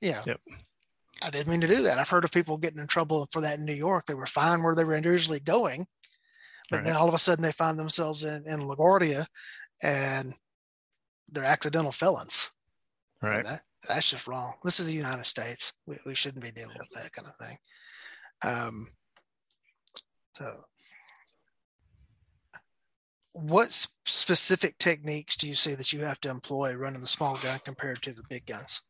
[0.00, 0.22] Yeah.
[0.26, 0.40] Yep.
[1.22, 1.98] I didn't mean to do that.
[1.98, 4.06] I've heard of people getting in trouble for that in New York.
[4.06, 5.86] They were fine where they were originally going,
[6.70, 6.84] but right.
[6.84, 9.26] then all of a sudden they find themselves in, in LaGuardia
[9.82, 10.34] and
[11.30, 12.50] they're accidental felons.
[13.22, 13.44] Right.
[13.44, 14.54] That, that's just wrong.
[14.64, 15.74] This is the United States.
[15.86, 17.56] We, we shouldn't be dealing with that kind of thing.
[18.42, 18.88] Um,
[20.34, 20.64] so
[23.32, 23.72] what
[24.04, 28.00] specific techniques do you see that you have to employ running the small gun compared
[28.02, 28.80] to the big guns?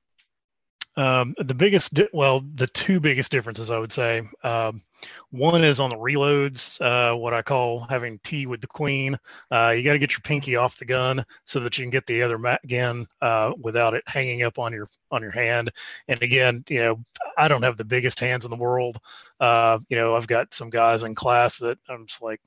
[0.97, 4.23] Um, the biggest, di- well, the two biggest differences I would say.
[4.43, 4.83] Um,
[5.31, 9.19] one is on the reloads, uh, what I call having tea with the queen.
[9.51, 12.07] Uh, you got to get your pinky off the gun so that you can get
[12.07, 15.71] the other gun uh, without it hanging up on your on your hand.
[16.09, 17.01] And again, you know,
[17.37, 18.99] I don't have the biggest hands in the world.
[19.41, 22.41] Uh, you know, I've got some guys in class that I'm just like,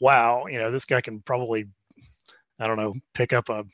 [0.00, 1.66] wow, you know, this guy can probably,
[2.58, 3.64] I don't know, pick up a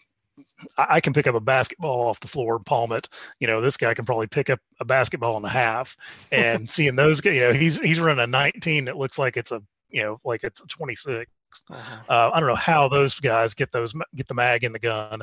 [0.76, 3.08] I can pick up a basketball off the floor and palm it.
[3.38, 5.96] You know, this guy can probably pick up a basketball and a half.
[6.32, 9.62] And seeing those, you know, he's he's running a 19 that looks like it's a,
[9.88, 11.30] you know, like it's a 26.
[11.70, 12.04] Uh-huh.
[12.08, 15.22] Uh, I don't know how those guys get those get the mag in the gun.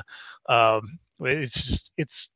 [0.50, 2.30] Um, it's just it's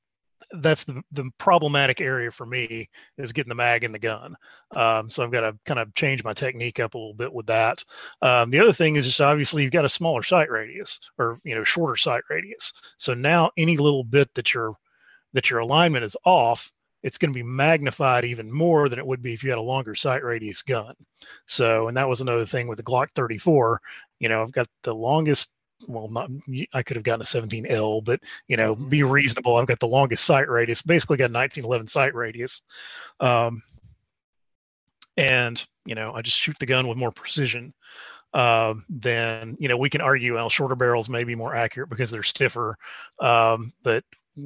[0.54, 4.36] that's the, the problematic area for me is getting the mag in the gun.
[4.76, 7.48] Um, so I've got to kind of change my technique up a little bit with
[7.48, 7.84] that.
[8.22, 11.56] Um, the other thing is just obviously you've got a smaller sight radius or you
[11.56, 12.74] know shorter sight radius.
[12.98, 14.76] So now any little bit that your
[15.34, 16.72] that your alignment is off,
[17.04, 19.62] it's going to be magnified even more than it would be if you had a
[19.62, 20.94] longer sight radius gun.
[21.46, 23.82] So and that was another thing with the Glock 34.
[24.20, 25.50] You know I've got the longest
[25.88, 26.30] well, not
[26.74, 28.90] I could have gotten a 17L, but you know, mm-hmm.
[28.90, 29.56] be reasonable.
[29.56, 32.62] I've got the longest sight radius, basically got a 1911 sight radius,
[33.20, 33.64] um,
[35.18, 37.74] and you know, I just shoot the gun with more precision.
[38.34, 42.12] Uh, then you know, we can argue well, shorter barrels may be more accurate because
[42.12, 42.78] they're stiffer,
[43.20, 44.04] um, but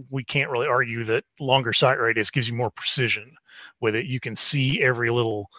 [0.10, 3.36] we can't really argue that longer sight radius gives you more precision
[3.80, 4.06] with it.
[4.06, 5.50] You can see every little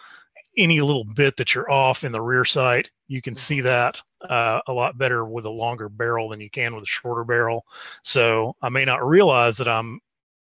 [0.57, 4.59] any little bit that you're off in the rear sight, you can see that uh,
[4.67, 7.65] a lot better with a longer barrel than you can with a shorter barrel.
[8.03, 9.99] So I may not realize that I'm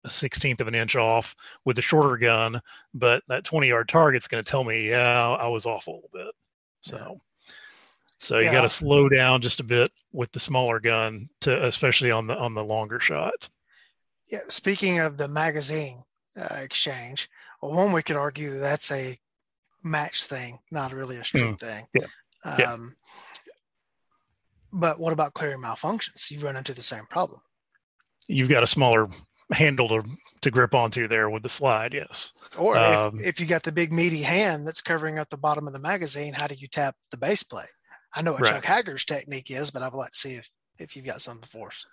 [0.04, 2.60] a sixteenth of an inch off with the shorter gun,
[2.94, 6.10] but that 20 yard target's going to tell me, yeah, I was off a little
[6.12, 6.34] bit.
[6.80, 7.20] So,
[8.18, 8.52] so you yeah.
[8.52, 12.36] got to slow down just a bit with the smaller gun to, especially on the
[12.36, 13.50] on the longer shots.
[14.26, 14.40] Yeah.
[14.48, 16.02] Speaking of the magazine
[16.38, 17.28] uh, exchange,
[17.60, 19.18] well, one we could argue that that's a
[19.82, 21.60] match thing, not really a string mm.
[21.60, 21.86] thing.
[21.94, 22.06] Yeah.
[22.44, 22.76] Um, yeah.
[24.72, 26.30] But what about clearing malfunctions?
[26.30, 27.40] You run into the same problem.
[28.26, 29.08] You've got a smaller
[29.52, 30.02] handle to,
[30.42, 32.32] to grip onto there with the slide, yes.
[32.56, 35.66] Or um, if, if you got the big meaty hand that's covering up the bottom
[35.66, 37.70] of the magazine, how do you tap the base plate?
[38.14, 38.54] I know what right.
[38.54, 41.68] Chuck Haggard's technique is, but I'd like to see if, if you've got something for
[41.68, 41.86] us.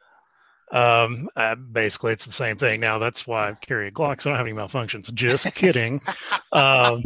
[0.71, 2.79] Um, uh, basically, it's the same thing.
[2.79, 5.13] Now, that's why I carry a Glock, so I don't have any malfunctions.
[5.13, 6.01] Just kidding.
[6.51, 7.03] um,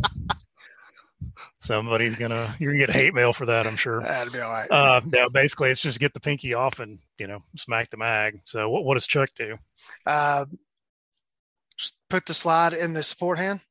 [1.60, 4.01] somebody's gonna you're gonna get hate mail for that i'm sure.
[4.01, 4.69] That'd be all right.
[4.71, 8.41] Uh no basically it's just get the pinky off and you know smack the mag.
[8.45, 9.58] So what, what does chuck do?
[10.05, 10.45] Uh
[11.77, 13.62] just put the slide in the support hand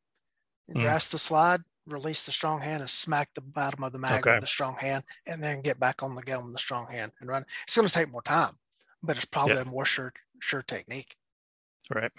[0.70, 0.80] mm.
[0.80, 4.34] grasp the slide release the strong hand and smack the bottom of the mag okay.
[4.34, 7.12] with the strong hand and then get back on the gun with the strong hand
[7.20, 7.44] and run.
[7.64, 8.52] It's going to take more time
[9.02, 11.16] but it's probably a more sure sure technique.
[11.90, 12.12] Right.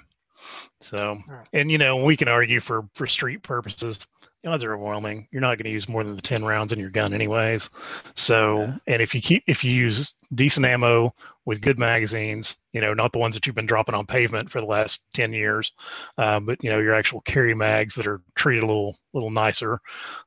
[0.82, 1.22] So
[1.54, 4.08] and you know we can argue for for street purposes
[4.46, 5.28] odds are overwhelming.
[5.32, 7.70] You're not going to use more than the 10 rounds in your gun anyways.
[8.16, 8.78] So, yeah.
[8.88, 11.14] and if you keep, if you use decent ammo
[11.46, 14.62] with good magazines, you know, not the ones that you've been dropping on pavement for
[14.62, 15.72] the last 10 years,
[16.18, 19.80] um, but you know, your actual carry mags that are treated a little, little nicer,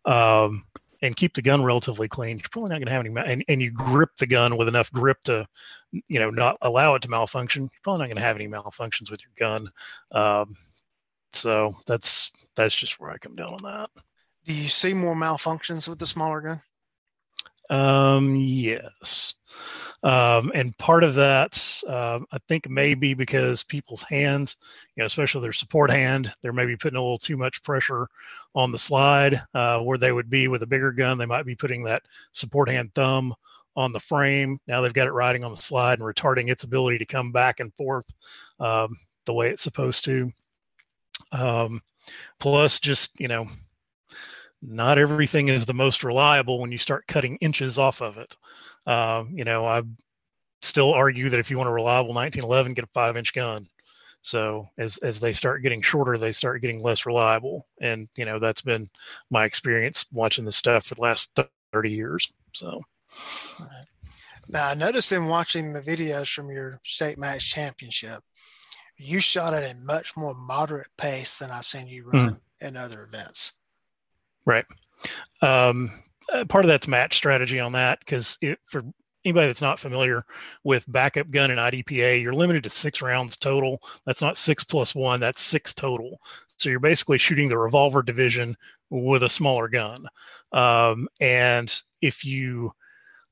[0.05, 0.65] um,
[1.01, 3.61] and keep the gun relatively clean, you're probably not going to have any, and, and
[3.61, 5.47] you grip the gun with enough grip to,
[5.91, 7.63] you know, not allow it to malfunction.
[7.63, 9.69] You're probably not going to have any malfunctions with your gun.
[10.13, 10.57] Um,
[11.33, 13.91] so that's that's just where I come down on that.
[14.45, 16.61] Do you see more malfunctions with the smaller gun?
[17.71, 19.35] Um, yes.
[20.03, 24.57] Um, and part of that, uh, I think, may be because people's hands,
[24.97, 28.09] you know, especially their support hand, they're maybe putting a little too much pressure
[28.55, 31.19] on the slide uh, where they would be with a bigger gun.
[31.19, 33.35] They might be putting that support hand thumb
[33.77, 34.59] on the frame.
[34.67, 37.61] Now they've got it riding on the slide and retarding its ability to come back
[37.61, 38.07] and forth
[38.59, 40.33] um, the way it's supposed to.
[41.31, 41.81] Um,
[42.39, 43.47] plus, just you know,
[44.61, 48.37] not everything is the most reliable when you start cutting inches off of it.
[48.87, 49.83] Uh, you know, I
[50.63, 53.69] still argue that if you want a reliable 1911, get a five inch gun.
[54.23, 58.39] So as as they start getting shorter, they start getting less reliable, and you know
[58.39, 58.89] that's been
[59.31, 61.31] my experience watching this stuff for the last
[61.73, 62.33] 30 years.
[62.53, 62.83] So.
[64.49, 68.23] Now I noticed in watching the videos from your state match championship,
[69.03, 72.41] you shot at a much more moderate pace than I've seen you run mm.
[72.61, 73.53] in other events.
[74.47, 74.65] Right.
[75.41, 75.91] Um,
[76.33, 78.85] uh, part of that's match strategy on that because for
[79.25, 80.25] anybody that's not familiar
[80.65, 83.83] with backup gun and IDPA, you're limited to six rounds total.
[84.07, 86.21] That's not six plus one, that's six total.
[86.57, 88.57] So you're basically shooting the revolver division
[88.91, 90.07] with a smaller gun.
[90.53, 92.73] Um, and if you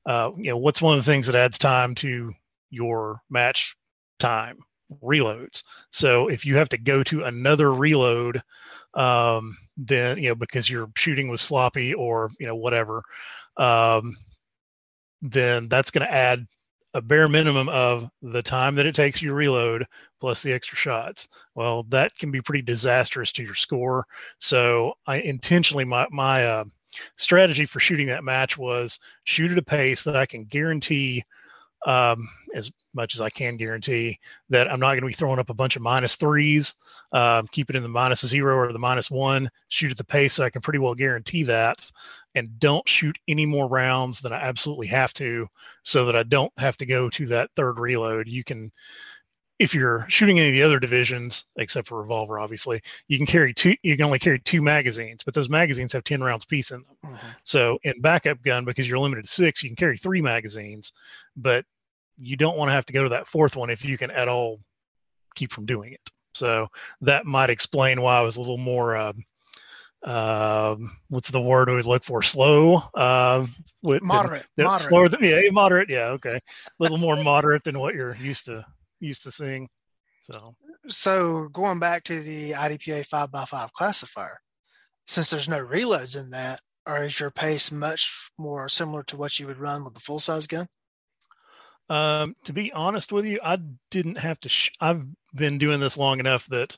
[0.05, 2.33] uh, you know, what's one of the things that adds time to
[2.69, 3.75] your match
[4.19, 4.57] time?
[5.01, 5.63] Reloads.
[5.91, 8.41] So if you have to go to another reload,
[8.93, 13.03] um, then you know because your shooting was sloppy or you know whatever,
[13.57, 14.17] um,
[15.21, 16.45] then that's going to add
[16.93, 19.85] a bare minimum of the time that it takes you to reload
[20.19, 21.27] plus the extra shots.
[21.55, 24.05] Well, that can be pretty disastrous to your score.
[24.39, 26.63] So I intentionally my my uh,
[27.15, 31.23] strategy for shooting that match was shoot at a pace that I can guarantee
[31.87, 35.49] um, as much as I can guarantee that I'm not going to be throwing up
[35.49, 36.73] a bunch of minus threes.
[37.11, 39.49] Um, keep it in the minus zero or the minus one.
[39.69, 41.89] Shoot at the pace, so I can pretty well guarantee that,
[42.35, 45.47] and don't shoot any more rounds than I absolutely have to,
[45.83, 48.27] so that I don't have to go to that third reload.
[48.27, 48.71] You can,
[49.61, 53.53] if you're shooting any of the other divisions, except for revolver, obviously, you can carry
[53.53, 53.75] two.
[53.83, 56.97] You can only carry two magazines, but those magazines have ten rounds piece in them.
[57.05, 57.27] Mm-hmm.
[57.43, 60.93] So in backup gun, because you're limited to six, you can carry three magazines,
[61.35, 61.63] but
[62.17, 64.27] you don't want to have to go to that fourth one if you can at
[64.27, 64.59] all
[65.35, 66.09] keep from doing it.
[66.33, 66.67] So
[67.01, 69.13] that might explain why I was a little more, uh,
[70.03, 70.75] uh,
[71.09, 72.23] what's the word we look for?
[72.23, 72.81] Slow.
[72.95, 73.45] Uh,
[73.83, 74.47] with, moderate.
[74.57, 74.89] Than, moderate.
[74.89, 75.89] Slower than, yeah, moderate.
[75.89, 76.07] Yeah.
[76.07, 76.37] Okay.
[76.37, 76.41] A
[76.79, 78.65] little more moderate than what you're used to
[79.01, 79.67] used to seeing.
[80.31, 80.55] So.
[80.87, 84.39] So going back to the IDPA five by five classifier,
[85.05, 89.39] since there's no reloads in that, or is your pace much more similar to what
[89.39, 90.67] you would run with the full size gun?
[91.89, 93.57] Um, to be honest with you, I
[93.89, 94.49] didn't have to.
[94.49, 95.03] Sh- I've
[95.35, 96.77] been doing this long enough that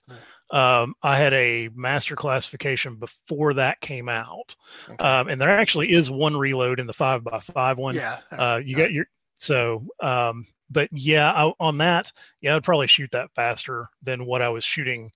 [0.51, 4.55] um, I had a master classification before that came out,
[4.89, 5.03] okay.
[5.03, 7.93] um, and there actually is one reload in the five by five one.
[7.93, 9.05] Yeah, uh, you got your
[9.37, 9.85] so.
[10.01, 14.49] Um, but yeah, I, on that, yeah, I'd probably shoot that faster than what I
[14.49, 15.11] was shooting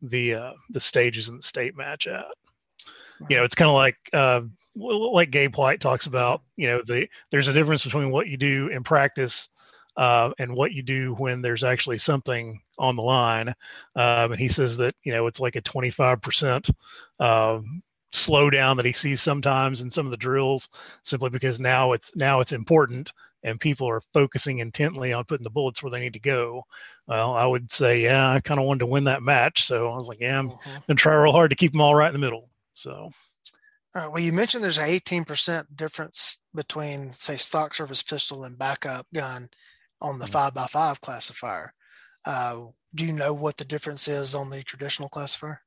[0.00, 2.26] the uh, the stages in the state match at.
[3.28, 4.40] You know, it's kind of like uh,
[4.74, 8.68] like Gabe White talks about, you know, the there's a difference between what you do
[8.68, 9.48] in practice
[9.96, 13.48] uh, and what you do when there's actually something on the line.
[13.94, 16.70] Um, and he says that you know it's like a 25%
[17.20, 17.60] uh,
[18.12, 20.68] slowdown that he sees sometimes in some of the drills,
[21.02, 23.12] simply because now it's now it's important
[23.44, 26.64] and people are focusing intently on putting the bullets where they need to go.
[27.08, 29.96] Well, I would say, yeah, I kind of wanted to win that match, so I
[29.96, 30.78] was like, yeah, I'm mm-hmm.
[30.86, 32.48] gonna try real hard to keep them all right in the middle.
[32.74, 33.10] So.
[33.94, 39.06] Uh, well, you mentioned there's an 18% difference between, say, stock service pistol and backup
[39.12, 39.50] gun
[40.00, 40.32] on the mm-hmm.
[40.32, 41.74] five by five classifier.
[42.24, 45.60] Uh, do you know what the difference is on the traditional classifier?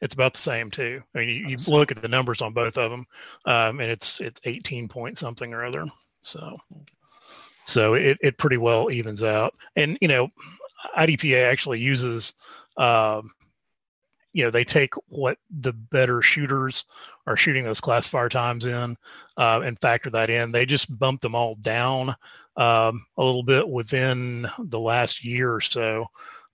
[0.00, 1.02] It's about the same too.
[1.14, 3.06] I mean, you, you look at the numbers on both of them,
[3.44, 5.86] um, and it's it's 18 point something or other.
[6.22, 6.58] So,
[7.64, 9.54] so it it pretty well evens out.
[9.76, 10.28] And you know,
[10.96, 12.32] IDPA actually uses
[12.76, 13.30] um,
[14.32, 16.84] you know they take what the better shooters
[17.26, 18.96] are shooting those classifier times in
[19.36, 22.10] uh, and factor that in they just bumped them all down
[22.56, 26.06] um, a little bit within the last year or so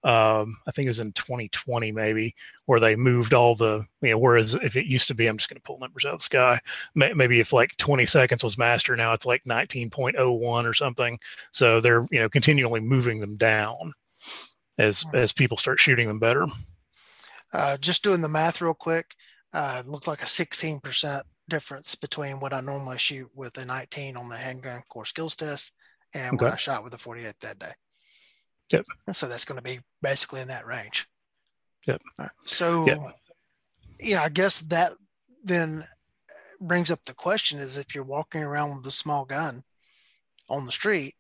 [0.05, 2.35] um, i think it was in 2020 maybe
[2.67, 5.49] where they moved all the you know whereas if it used to be i'm just
[5.49, 6.61] going to pull numbers out of the sky
[6.95, 11.19] maybe if like 20 seconds was master now it's like 19.01 or something
[11.53, 13.93] so they're you know continually moving them down
[14.79, 16.47] as as people start shooting them better
[17.53, 19.15] uh, just doing the math real quick,
[19.53, 24.29] uh, looked like a 16% difference between what I normally shoot with a 19 on
[24.29, 25.73] the handgun core skills test
[26.13, 26.45] and okay.
[26.45, 27.73] what I shot with a 48 that day.
[28.73, 28.85] Yep.
[29.13, 31.07] So that's going to be basically in that range.
[31.87, 32.03] Yep.
[32.19, 32.31] Right.
[32.45, 33.01] So, yep.
[34.01, 34.93] yeah, I guess that
[35.45, 35.87] then
[36.61, 39.63] brings up the question is if you're walking around with a small gun
[40.49, 41.15] on the street,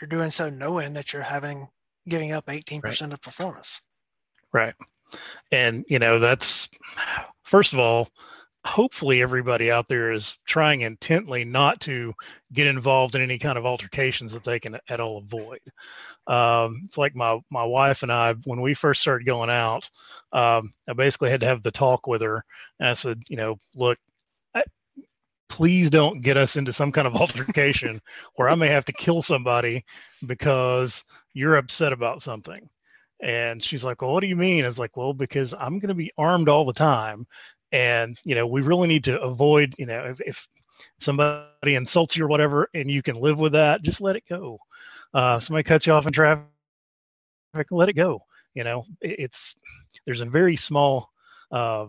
[0.00, 1.68] you're doing so knowing that you're having
[2.08, 3.00] giving up 18% right.
[3.02, 3.82] of performance.
[4.52, 4.74] Right
[5.50, 6.68] and you know that's
[7.44, 8.08] first of all
[8.64, 12.14] hopefully everybody out there is trying intently not to
[12.52, 15.60] get involved in any kind of altercations that they can at all avoid.
[16.26, 19.88] Um, it's like my my wife and I when we first started going out,
[20.32, 22.44] um, I basically had to have the talk with her,
[22.78, 23.98] and I said, you know, look,
[25.50, 28.00] please don't get us into some kind of altercation
[28.36, 29.84] where I may have to kill somebody
[30.26, 32.70] because you're upset about something.
[33.22, 34.64] And she's like, Well, what do you mean?
[34.64, 37.26] It's like, Well, because I'm going to be armed all the time.
[37.72, 40.48] And, you know, we really need to avoid, you know, if, if
[40.98, 44.58] somebody insults you or whatever and you can live with that, just let it go.
[45.14, 46.46] Uh, somebody cuts you off in traffic,
[47.70, 48.22] let it go.
[48.54, 49.54] You know, it's,
[50.06, 51.10] there's a very small,
[51.52, 51.86] uh,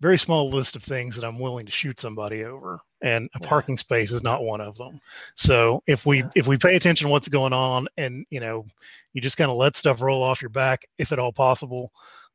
[0.00, 3.76] very small list of things that I'm willing to shoot somebody over and a parking
[3.76, 5.00] space is not one of them.
[5.34, 8.66] So if we if we pay attention to what's going on and you know
[9.12, 11.92] you just kind of let stuff roll off your back if at all possible,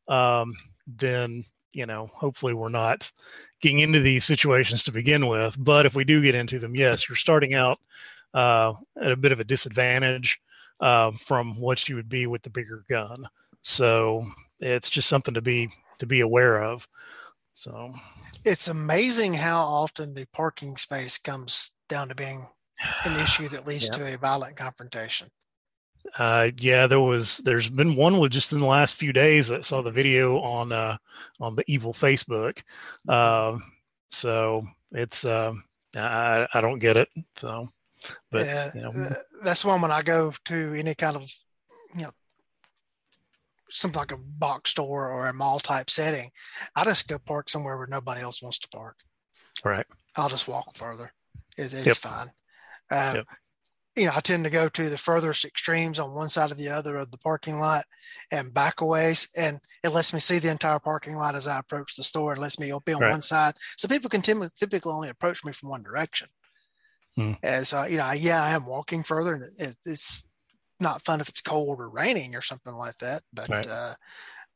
[0.08, 0.54] um,
[0.88, 1.46] then
[1.76, 3.12] you know, hopefully we're not
[3.62, 5.56] getting into these situations to begin with.
[5.60, 7.80] But if we do get into them, yes, you're starting out
[8.34, 10.40] uh, at a bit of a disadvantage
[10.80, 13.28] uh, from what you would be with the bigger gun.
[13.62, 14.26] So
[14.60, 15.70] it's just something to be
[16.00, 16.88] to be aware of.
[17.56, 17.94] So
[18.46, 22.48] it's amazing how often the parking space comes down to being
[23.06, 23.92] an issue that leads yeah.
[23.92, 25.28] to a violent confrontation.
[26.18, 27.38] Uh, yeah, there was.
[27.38, 30.72] There's been one with just in the last few days that saw the video on
[30.72, 30.98] uh,
[31.42, 32.62] on the evil Facebook.
[33.08, 33.58] Uh,
[34.12, 35.54] so it's uh,
[35.96, 37.10] I I don't get it.
[37.36, 37.70] So,
[38.32, 38.90] but yeah, you know.
[38.92, 39.14] Uh,
[39.44, 41.30] that's one when I go to any kind of
[41.94, 42.12] you know
[43.70, 46.32] something like a box store or a mall type setting.
[46.78, 48.96] I just go park somewhere where nobody else wants to park.
[49.66, 49.86] Right.
[50.16, 51.12] I'll just walk further.
[51.58, 51.96] It, it's yep.
[51.98, 52.28] fine.
[52.90, 53.26] Uh, yep
[53.96, 56.70] you know, I tend to go to the furthest extremes on one side or the
[56.70, 57.86] other of the parking lot
[58.30, 59.16] and back away.
[59.38, 62.34] And it lets me see the entire parking lot as I approach the store.
[62.34, 63.12] It lets me be on right.
[63.12, 63.56] one side.
[63.78, 66.28] So people can typically only approach me from one direction.
[67.16, 67.34] Hmm.
[67.42, 70.28] As uh, you know, yeah, I am walking further and it, it's
[70.82, 73.24] not fun if it's cold or raining or something like that.
[73.32, 73.68] But, right.
[73.68, 73.96] uh,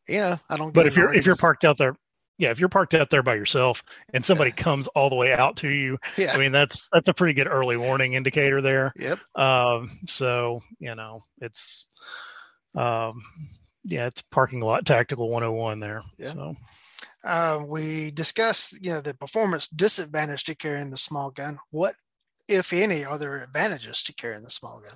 [0.08, 0.74] you know, I don't.
[0.74, 1.96] But if you're, if you're parked out there,
[2.40, 3.84] yeah, if you're parked out there by yourself
[4.14, 4.64] and somebody yeah.
[4.64, 6.32] comes all the way out to you, yeah.
[6.34, 8.94] I mean that's that's a pretty good early warning indicator there.
[8.96, 9.20] Yep.
[9.36, 11.86] Um, so you know it's,
[12.76, 13.22] um,
[13.84, 16.02] yeah, it's parking lot tactical 101 there.
[16.18, 16.34] Yeah.
[16.34, 16.56] So.
[17.22, 21.60] Uh, we discussed, you know, the performance disadvantage to carrying the small gun.
[21.70, 21.96] What,
[22.48, 24.96] if any, are there advantages to carrying the small gun?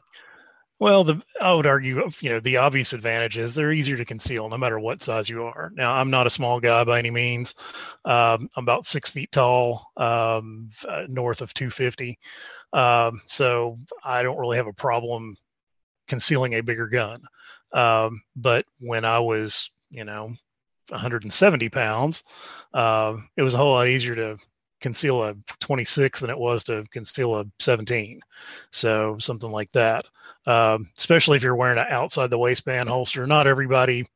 [0.84, 4.50] Well, the, I would argue, you know, the obvious advantage is they're easier to conceal
[4.50, 5.72] no matter what size you are.
[5.74, 7.56] Now, I'm not a small guy by any means.
[8.04, 12.20] Um, I'm about six feet tall, um, uh, north of 250.
[12.74, 15.38] Um, so I don't really have a problem
[16.10, 17.22] concealing a bigger gun.
[17.72, 20.34] Um, but when I was, you know,
[20.90, 22.24] 170 pounds,
[22.74, 24.38] uh, it was a whole lot easier to
[24.84, 28.22] conceal a 26 than it was to conceal a 17.
[28.70, 30.06] So something like that
[30.48, 33.26] um, especially if you're wearing an outside the waistband holster.
[33.26, 34.08] Not everybody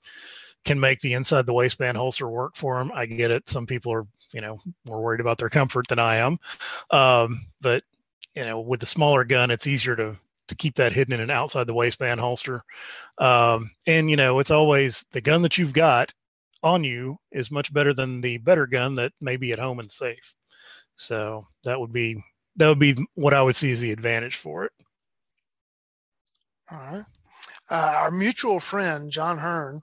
[0.66, 2.92] can make the inside the waistband holster work for them.
[2.94, 3.50] I get it.
[3.50, 6.40] Some people are, you know, more worried about their comfort than I am.
[6.92, 7.84] Um, but
[8.36, 10.18] you know, with the smaller gun, it's easier to
[10.50, 12.64] to keep that hidden in an outside the waistband holster.
[13.18, 16.14] Um, and you know, it's always the gun that you've got
[16.64, 19.92] on you is much better than the better gun that may be at home and
[19.92, 20.34] safe.
[20.98, 22.24] So that would be
[22.58, 24.72] that would be what I would see as the advantage for it.
[26.72, 27.06] All right.
[27.70, 29.82] Uh, our mutual friend, John Hearn,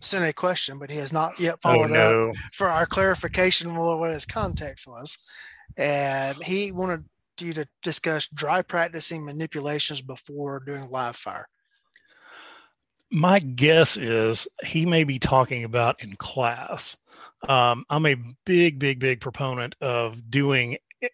[0.00, 2.28] sent a question, but he has not yet oh, followed oh, no.
[2.30, 5.18] up for our clarification of what his context was.
[5.76, 7.04] And he wanted
[7.40, 11.48] you to discuss dry practicing manipulations before doing live fire.
[13.10, 16.96] My guess is he may be talking about in class.
[17.48, 20.78] Um, I'm a big, big, big proponent of doing.
[21.00, 21.12] It.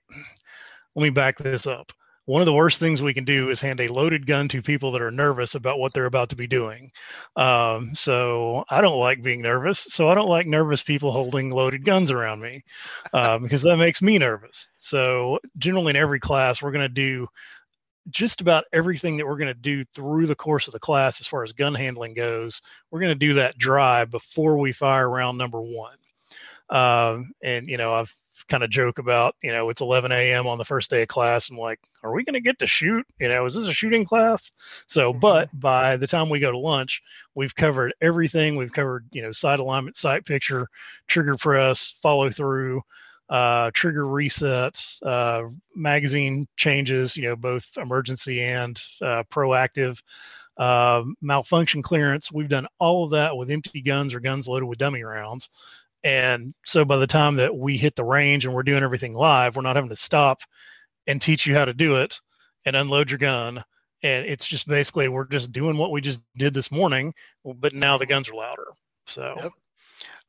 [0.94, 1.92] Let me back this up
[2.28, 4.92] one of the worst things we can do is hand a loaded gun to people
[4.92, 6.90] that are nervous about what they're about to be doing.
[7.36, 9.78] Um, so I don't like being nervous.
[9.78, 12.64] So I don't like nervous people holding loaded guns around me
[13.14, 14.68] uh, because that makes me nervous.
[14.78, 17.28] So generally in every class, we're going to do
[18.10, 21.26] just about everything that we're going to do through the course of the class as
[21.26, 22.60] far as gun handling goes.
[22.90, 25.96] We're going to do that dry before we fire round number one.
[26.70, 28.14] Um, and you know, I've
[28.48, 30.46] kind of joke about, you know, it's 11 a.m.
[30.46, 31.50] on the first day of class.
[31.50, 33.06] I'm like, are we going to get to shoot?
[33.18, 34.50] You know, is this a shooting class?
[34.86, 35.20] So, mm-hmm.
[35.20, 37.02] but by the time we go to lunch,
[37.34, 38.56] we've covered everything.
[38.56, 40.68] We've covered, you know, sight alignment, sight picture,
[41.08, 42.82] trigger press, follow through,
[43.28, 50.00] uh, trigger resets, uh, magazine changes, you know, both emergency and uh, proactive.
[50.56, 52.32] Uh, malfunction clearance.
[52.32, 55.48] We've done all of that with empty guns or guns loaded with dummy rounds.
[56.04, 59.56] And so by the time that we hit the range and we're doing everything live,
[59.56, 60.40] we're not having to stop
[61.06, 62.20] and teach you how to do it
[62.64, 63.62] and unload your gun.
[64.02, 67.98] And it's just basically we're just doing what we just did this morning, but now
[67.98, 68.68] the guns are louder.
[69.06, 69.52] So yep.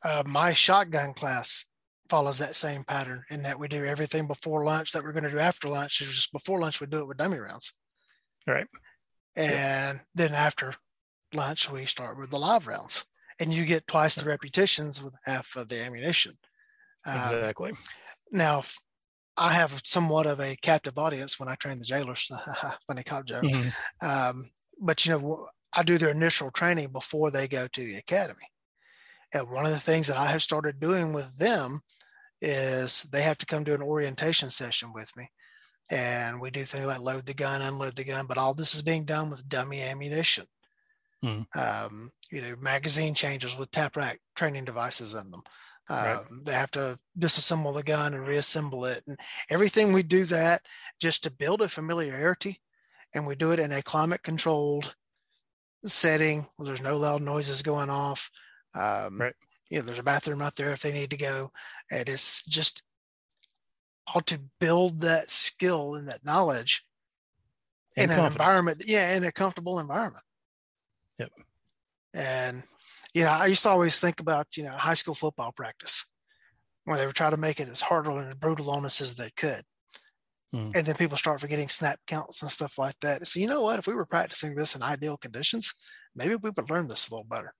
[0.04, 1.66] uh, my shotgun class
[2.10, 5.30] follows that same pattern in that we do everything before lunch that we're going to
[5.30, 6.02] do after lunch.
[6.02, 7.74] Is just before lunch we do it with dummy rounds.
[8.48, 8.66] Right.
[9.36, 10.06] And yep.
[10.16, 10.74] then after
[11.32, 13.06] lunch we start with the live rounds
[13.40, 16.34] and you get twice the repetitions with half of the ammunition.
[17.06, 17.72] Um, exactly.
[18.32, 18.62] now,
[19.38, 22.30] I have somewhat of a captive audience when I train the jailers.
[22.88, 23.44] Funny cop joke.
[23.44, 24.08] Mm-hmm.
[24.08, 24.50] Um,
[24.82, 28.48] but you know, I do their initial training before they go to the academy.
[29.34, 31.80] And one of the things that I have started doing with them
[32.42, 35.30] is they have to come to an orientation session with me.
[35.92, 38.82] And we do things like load the gun, unload the gun, but all this is
[38.82, 40.46] being done with dummy ammunition.
[41.24, 41.46] Mm.
[41.56, 45.42] Um, you know, magazine changes with tap rack training devices in them.
[45.90, 46.18] right.
[46.18, 49.18] Um, they have to disassemble the gun and reassemble it, and
[49.50, 50.62] everything we do that
[51.00, 52.60] just to build a familiarity,
[53.14, 54.96] and we do it in a climate controlled
[55.86, 58.30] setting where there's no loud noises going off.
[58.76, 59.34] Um, right.
[59.70, 61.52] You know, there's a bathroom out there if they need to go,
[61.92, 62.84] and it's just
[64.08, 66.84] how to build that skill and that knowledge
[67.96, 70.24] and in an environment, yeah, in a comfortable environment.
[71.20, 71.32] Yep.
[72.14, 72.64] And
[73.14, 76.06] you know, I used to always think about, you know, high school football practice
[76.86, 79.16] when they were trying to make it as hard and as brutal on us as
[79.16, 79.64] they could.
[80.54, 80.72] Hmm.
[80.76, 83.28] And then people start forgetting snap counts and stuff like that.
[83.28, 83.80] So you know what?
[83.80, 85.74] If we were practicing this in ideal conditions,
[86.16, 87.54] maybe we would learn this a little better.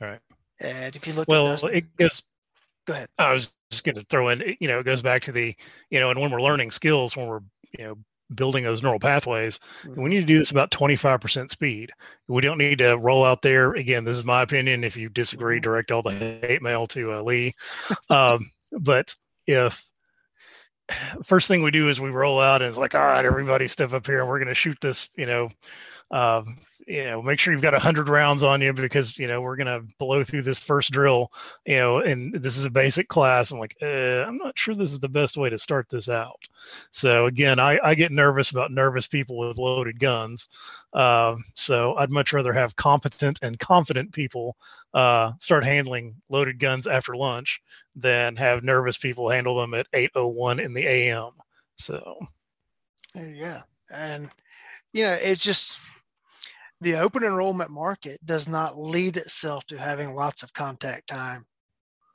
[0.00, 0.20] All right.
[0.60, 2.22] And if you look well, it goes.
[2.86, 3.08] Go ahead.
[3.18, 5.54] I was just going to throw in, you know, it goes back to the,
[5.90, 7.40] you know, and when we're learning skills, when we're,
[7.76, 7.98] you know,
[8.34, 9.58] building those neural pathways.
[9.84, 10.02] Mm-hmm.
[10.02, 11.92] We need to do this about 25% speed.
[12.28, 13.74] We don't need to roll out there.
[13.74, 14.84] Again, this is my opinion.
[14.84, 15.62] If you disagree, mm-hmm.
[15.62, 17.54] direct all the hate mail to uh, Lee.
[18.10, 19.14] um, but
[19.46, 19.82] if
[21.24, 23.92] first thing we do is we roll out and it's like, all right, everybody step
[23.92, 25.50] up here and we're going to shoot this, you know,
[26.10, 29.40] um, you know, make sure you've got a hundred rounds on you because you know
[29.40, 31.32] we're gonna blow through this first drill,
[31.64, 33.50] you know, and this is a basic class.
[33.50, 36.40] I'm like, uh, I'm not sure this is the best way to start this out.
[36.92, 40.48] So again, I, I get nervous about nervous people with loaded guns.
[40.92, 44.56] Uh, so I'd much rather have competent and confident people
[44.94, 47.60] uh, start handling loaded guns after lunch
[47.96, 51.32] than have nervous people handle them at 8:01 in the a.m.
[51.78, 52.16] So
[53.12, 53.60] there you go,
[53.92, 54.30] and
[54.92, 55.78] you know, it's just
[56.80, 61.42] the open enrollment market does not lead itself to having lots of contact time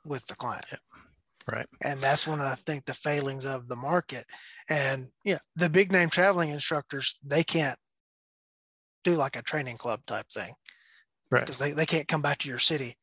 [0.04, 0.64] with the client.
[0.70, 0.78] Yeah.
[1.52, 1.66] Right.
[1.82, 4.24] And that's one of I think the failings of the market.
[4.68, 7.78] And yeah, the big name traveling instructors, they can't
[9.02, 10.54] do like a training club type thing.
[11.30, 11.40] Right.
[11.40, 12.94] Because they, they can't come back to your city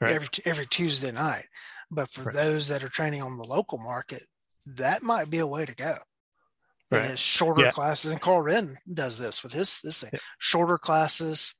[0.00, 0.12] right.
[0.12, 1.46] every every Tuesday night.
[1.90, 2.34] But for right.
[2.34, 4.22] those that are training on the local market,
[4.66, 5.96] that might be a way to go
[6.90, 7.18] right.
[7.18, 7.70] shorter yeah.
[7.70, 8.12] classes.
[8.12, 10.10] And Karl Rehn does this with his this thing.
[10.12, 10.18] Yeah.
[10.38, 11.54] Shorter classes,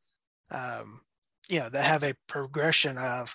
[0.50, 1.00] um,
[1.48, 3.34] you know, that have a progression of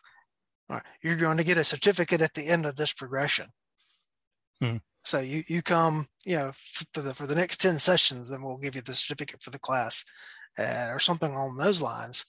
[1.02, 3.48] you're going to get a certificate at the end of this progression.
[4.62, 4.78] Hmm.
[5.04, 6.52] So you you come, you know,
[6.94, 9.60] for the for the next 10 sessions, then we'll give you the certificate for the
[9.60, 10.06] class
[10.60, 12.26] uh, or something along those lines.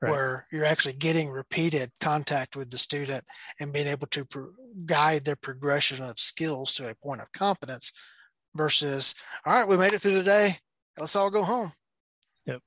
[0.00, 0.12] Right.
[0.12, 3.24] where you're actually getting repeated contact with the student
[3.58, 4.52] and being able to pro-
[4.86, 7.90] guide their progression of skills to a point of competence
[8.54, 10.58] versus, all right, we made it through the day.
[10.98, 11.72] Let's all go home.
[12.46, 12.62] Yep.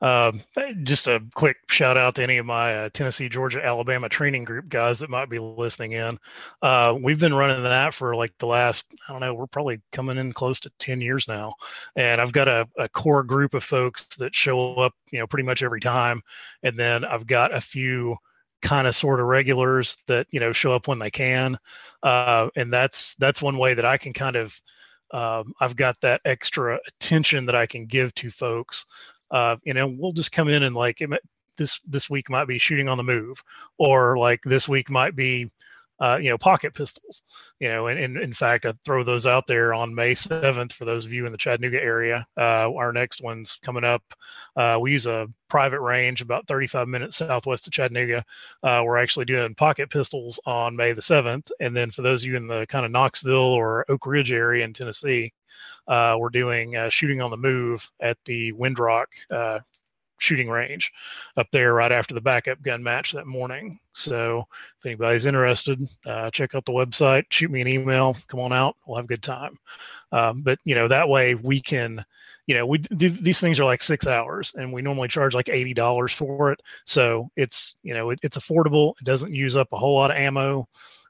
[0.00, 0.42] Um,
[0.82, 4.68] just a quick shout out to any of my uh, Tennessee, Georgia, Alabama training group
[4.68, 6.18] guys that might be listening in.
[6.60, 10.18] Uh, we've been running that for like the last, I don't know, we're probably coming
[10.18, 11.54] in close to 10 years now.
[11.96, 15.46] And I've got a, a core group of folks that show up, you know, pretty
[15.46, 16.20] much every time.
[16.62, 18.16] And then I've got a few
[18.60, 21.56] kind of sort of regulars that, you know, show up when they can.
[22.02, 24.54] Uh, and that's, that's one way that I can kind of,
[25.14, 28.84] um, I've got that extra attention that I can give to folks.
[29.30, 31.00] Uh, you know, we'll just come in and like
[31.56, 33.40] this this week might be shooting on the move,
[33.78, 35.50] or like this week might be
[36.00, 37.22] uh, you know, pocket pistols,
[37.60, 40.84] you know, and, and, in fact, I throw those out there on May 7th for
[40.84, 42.26] those of you in the Chattanooga area.
[42.36, 44.02] Uh, our next one's coming up.
[44.56, 48.24] Uh, we use a private range about 35 minutes southwest of Chattanooga.
[48.62, 51.50] Uh, we're actually doing pocket pistols on May the 7th.
[51.60, 54.64] And then for those of you in the kind of Knoxville or Oak Ridge area
[54.64, 55.32] in Tennessee,
[55.86, 59.06] uh, we're doing uh, shooting on the move at the Windrock
[60.18, 60.92] shooting range
[61.36, 63.78] up there right after the backup gun match that morning.
[63.92, 64.46] So
[64.78, 68.76] if anybody's interested, uh, check out the website, shoot me an email, come on out,
[68.86, 69.58] we'll have a good time.
[70.12, 72.04] Um, but you know that way we can,
[72.46, 75.48] you know, we do these things are like six hours, and we normally charge like
[75.48, 76.60] eighty dollars for it.
[76.86, 78.94] So it's you know it, it's affordable.
[79.00, 80.68] It doesn't use up a whole lot of ammo,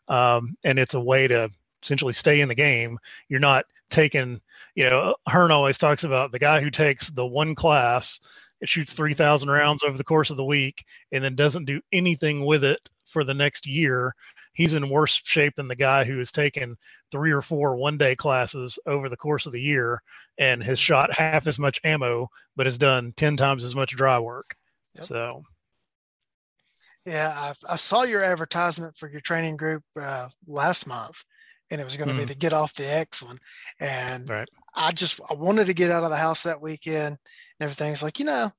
[0.09, 1.51] um, and it's a way to
[1.83, 2.99] essentially stay in the game.
[3.29, 4.41] You're not taking,
[4.75, 8.21] you know, Hearn always talks about the guy who takes the one class
[8.65, 12.47] it shoots 3,000 rounds over the course of the week and then doesn't do anything
[12.47, 14.15] with it for the next year,
[14.55, 16.79] he's in worse shape than the guy who has taken
[17.13, 20.01] three or four one day classes over the course of the year
[20.39, 24.19] and has shot half as much ammo, but has done 10 times as much dry
[24.19, 24.57] work.
[24.95, 25.05] Yep.
[25.05, 25.43] So,
[27.05, 27.35] yeah,
[27.69, 31.23] I, I, saw your advertisement for your training group uh, last month,
[31.71, 32.21] and it was going to mm.
[32.21, 33.37] be the Get Off the X one.
[33.79, 34.49] And right.
[34.75, 37.19] I just I wanted to get out of the house that weekend
[37.59, 38.51] and everything's like, you know,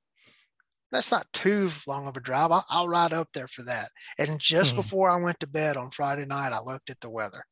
[0.92, 2.52] that's not too long of a drive.
[2.52, 3.88] I'll, I'll ride up there for that.
[4.18, 7.10] And just mm before I went to bed on Friday night, I looked at the
[7.10, 7.44] weather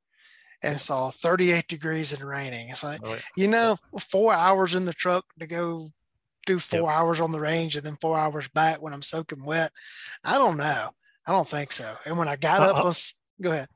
[0.62, 2.68] and saw 38 degrees and raining.
[2.68, 3.20] It's like, oh, yeah.
[3.36, 5.90] you know, four hours in the truck to go
[6.46, 6.90] do four yep.
[6.90, 9.72] hours on the range and then four hours back when I'm soaking wet.
[10.22, 10.90] I don't know.
[11.26, 11.94] I don't think so.
[12.04, 13.68] And when I got uh, up, let's go ahead.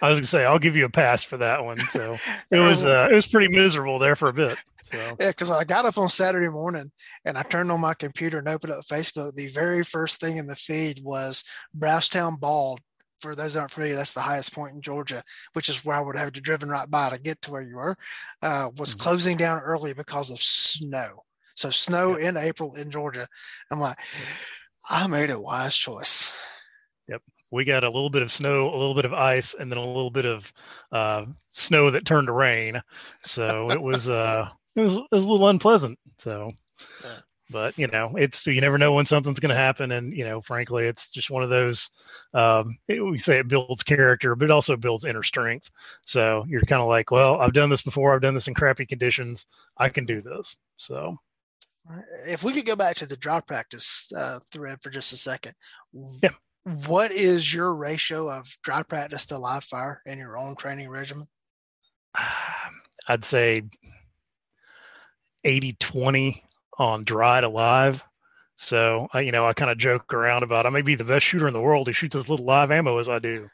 [0.00, 1.78] I was gonna say I'll give you a pass for that one.
[1.78, 2.16] So
[2.50, 4.62] it was uh, it was pretty miserable there for a bit.
[4.84, 5.16] So.
[5.18, 6.90] Yeah, because I got up on Saturday morning
[7.24, 9.34] and I turned on my computer and opened up Facebook.
[9.34, 11.44] The very first thing in the feed was
[11.76, 12.80] Brasstown Bald.
[13.20, 15.22] For those that aren't familiar, that's the highest point in Georgia,
[15.54, 17.76] which is where I would have to driven right by to get to where you
[17.76, 17.96] were.
[18.42, 19.00] Uh, was mm-hmm.
[19.00, 21.22] closing down early because of snow.
[21.54, 23.26] So snow in April in Georgia.
[23.70, 23.98] I'm like,
[24.90, 26.36] I made a wise choice.
[27.54, 29.86] We got a little bit of snow, a little bit of ice, and then a
[29.86, 30.52] little bit of
[30.90, 32.82] uh, snow that turned to rain.
[33.22, 35.96] So it was uh, it was it was a little unpleasant.
[36.18, 36.50] So,
[37.50, 40.40] but you know, it's you never know when something's going to happen, and you know,
[40.40, 41.90] frankly, it's just one of those.
[42.34, 45.70] Um, it, we say it builds character, but it also builds inner strength.
[46.04, 48.12] So you're kind of like, well, I've done this before.
[48.12, 49.46] I've done this in crappy conditions.
[49.78, 50.56] I can do this.
[50.76, 51.16] So.
[52.26, 55.54] If we could go back to the dry practice uh, thread for just a second,
[56.22, 56.30] yeah
[56.64, 61.26] what is your ratio of dry practice to live fire in your own training regimen?
[63.08, 63.62] I'd say
[65.44, 66.42] 80 20
[66.78, 68.02] on dry to live.
[68.56, 71.48] So, you know, I kind of joke around about I may be the best shooter
[71.48, 73.48] in the world who shoots as little live ammo as I do.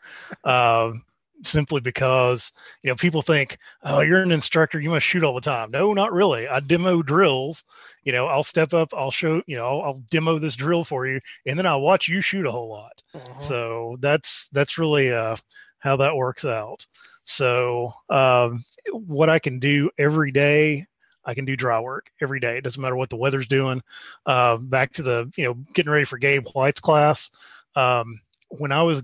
[0.44, 0.92] Uh,
[1.42, 5.40] simply because you know people think oh you're an instructor you must shoot all the
[5.40, 7.64] time no not really i demo drills
[8.04, 11.06] you know i'll step up i'll show you know i'll, I'll demo this drill for
[11.06, 13.40] you and then i'll watch you shoot a whole lot uh-huh.
[13.40, 15.36] so that's that's really uh
[15.78, 16.86] how that works out
[17.24, 20.86] so um what i can do every day
[21.22, 22.56] I can do dry work every day.
[22.56, 23.82] It doesn't matter what the weather's doing.
[24.24, 27.30] Uh, back to the, you know, getting ready for Gabe White's class.
[27.76, 29.02] Um, when I was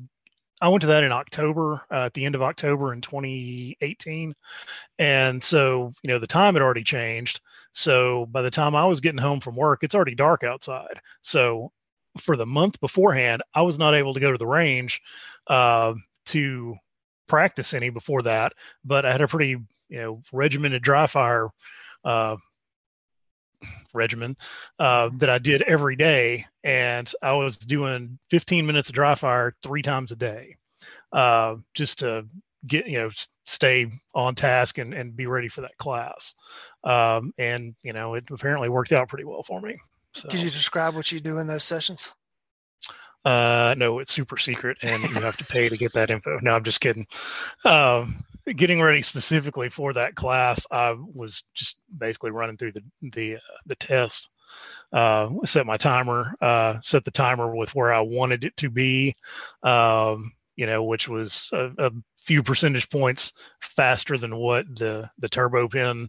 [0.61, 4.35] I went to that in October, uh, at the end of October in 2018.
[4.99, 7.41] And so, you know, the time had already changed.
[7.73, 11.01] So by the time I was getting home from work, it's already dark outside.
[11.23, 11.73] So
[12.21, 15.03] for the month beforehand, I was not able to go to the range
[15.47, 15.95] uh,
[16.27, 16.77] to
[17.29, 18.55] practice any before that.
[18.85, 21.49] But I had a pretty, you know, regimented dry fire
[22.05, 22.37] uh,
[23.95, 24.37] regimen
[24.79, 29.55] uh, that I did every day, and I was doing 15 minutes of dry fire
[29.63, 30.57] three times a day,
[31.13, 32.27] uh, just to
[32.67, 33.11] get you know
[33.45, 36.35] stay on task and, and be ready for that class.
[36.85, 39.77] Um, and you know it apparently worked out pretty well for me.
[40.15, 40.29] So.
[40.29, 42.15] Could you describe what you do in those sessions?
[43.25, 46.39] Uh, no, it's super secret, and you have to pay to get that info.
[46.43, 47.07] No, I'm just kidding.
[47.65, 48.25] Um,
[48.55, 53.57] getting ready specifically for that class, I was just basically running through the the uh,
[53.67, 54.29] the test.
[54.93, 59.17] Uh, set my timer, uh, set the timer with where I wanted it to be,
[59.65, 65.29] um, you know, which was a, a, few percentage points faster than what the the
[65.29, 66.09] turbo pin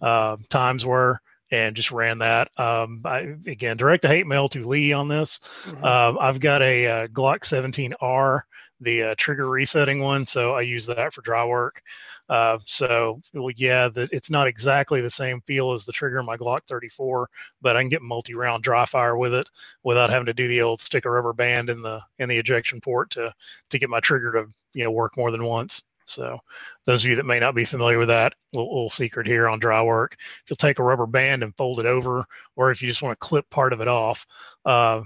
[0.00, 1.20] uh, times were,
[1.50, 2.50] and just ran that.
[2.58, 5.40] Um, I, again, direct the hate mail to Lee on this.
[5.64, 5.84] Mm-hmm.
[5.84, 8.42] Uh, I've got a, a uh, Glock 17R
[8.80, 10.26] the uh, trigger resetting one.
[10.26, 11.82] So I use that for dry work.
[12.28, 16.26] Uh, so well, yeah, the, it's not exactly the same feel as the trigger in
[16.26, 17.28] my Glock 34,
[17.62, 19.48] but I can get multi-round dry fire with it
[19.82, 22.80] without having to do the old stick a rubber band in the in the ejection
[22.80, 23.32] port to
[23.70, 25.82] to get my trigger to you know work more than once.
[26.04, 26.38] So
[26.86, 29.58] those of you that may not be familiar with that, little, little secret here on
[29.58, 30.16] dry work,
[30.48, 32.24] you'll take a rubber band and fold it over,
[32.56, 34.26] or if you just want to clip part of it off,
[34.64, 35.02] uh,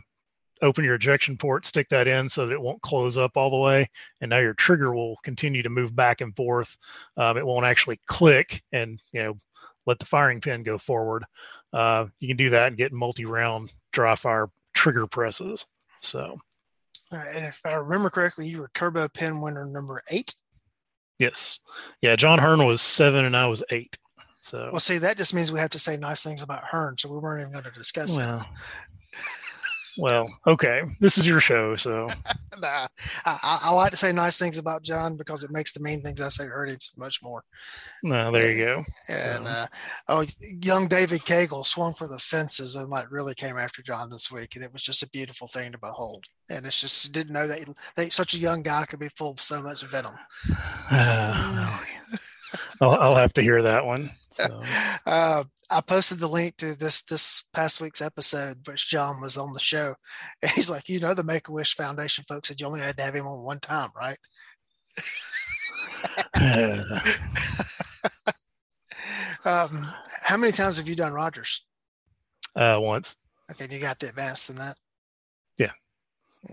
[0.63, 3.57] open your ejection port, stick that in so that it won't close up all the
[3.57, 3.91] way.
[4.21, 6.77] And now your trigger will continue to move back and forth.
[7.17, 9.35] Um, it won't actually click and, you know,
[9.87, 11.25] let the firing pin go forward.
[11.73, 15.67] Uh, you can do that and get multi-round dry fire trigger presses.
[16.01, 16.39] So.
[17.11, 20.35] All right, and if I remember correctly, you were turbo pin winner number eight.
[21.19, 21.59] Yes.
[22.01, 22.17] Yeah.
[22.17, 23.99] John Hearn was seven and I was eight.
[24.41, 24.71] So.
[24.73, 27.19] Well, see, that just means we have to say nice things about Hearn, so we
[27.19, 28.49] weren't even going to discuss well, that.
[29.99, 30.83] Well, okay.
[31.01, 32.07] This is your show, so.
[32.59, 32.87] nah,
[33.25, 36.21] I, I, like to say nice things about John because it makes the mean things
[36.21, 37.45] I say hurt him so much more.
[38.03, 38.85] No, there you go.
[39.09, 39.67] And uh,
[40.09, 44.31] oh, young David Cagle swung for the fences and like really came after John this
[44.31, 46.25] week, and it was just a beautiful thing to behold.
[46.49, 49.41] And it's just didn't know that, that such a young guy could be full of
[49.41, 50.15] so much venom.
[50.95, 51.79] Uh,
[52.83, 54.11] I'll, I'll, have to hear that one.
[54.33, 54.61] So.
[55.05, 59.53] Uh, I posted the link to this this past week's episode, which John was on
[59.53, 59.97] the show,
[60.43, 62.97] and he's like, you know, the Make a Wish Foundation folks said you only had
[62.99, 64.19] to have him on one time, right?
[69.45, 71.65] um, how many times have you done Rogers?
[72.55, 73.17] Uh, once.
[73.51, 74.77] Okay, you got the advanced in that.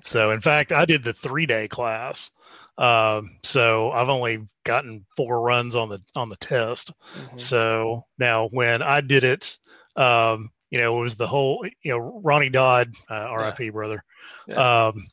[0.04, 2.32] So, in fact, I did the three day class.
[2.78, 6.94] Um, so I've only gotten four runs on the on the test.
[7.14, 7.38] Mm-hmm.
[7.38, 9.58] So now when I did it,
[9.98, 13.70] um, you know, it was the whole, you know, Ronnie Dodd, uh, RIP yeah.
[13.72, 14.04] brother.
[14.48, 14.88] Yeah.
[14.88, 15.10] Um,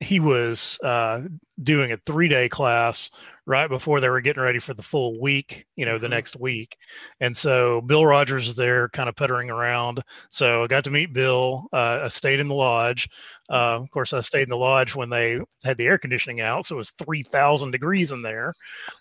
[0.00, 1.22] he was uh,
[1.62, 3.10] doing a three day class
[3.46, 6.14] right before they were getting ready for the full week, you know, the mm-hmm.
[6.14, 6.76] next week.
[7.20, 10.02] And so Bill Rogers was there kind of puttering around.
[10.30, 11.68] So I got to meet Bill.
[11.72, 13.08] Uh, I stayed in the lodge.
[13.48, 16.66] Uh, of course, I stayed in the lodge when they had the air conditioning out.
[16.66, 18.52] So it was 3,000 degrees in there.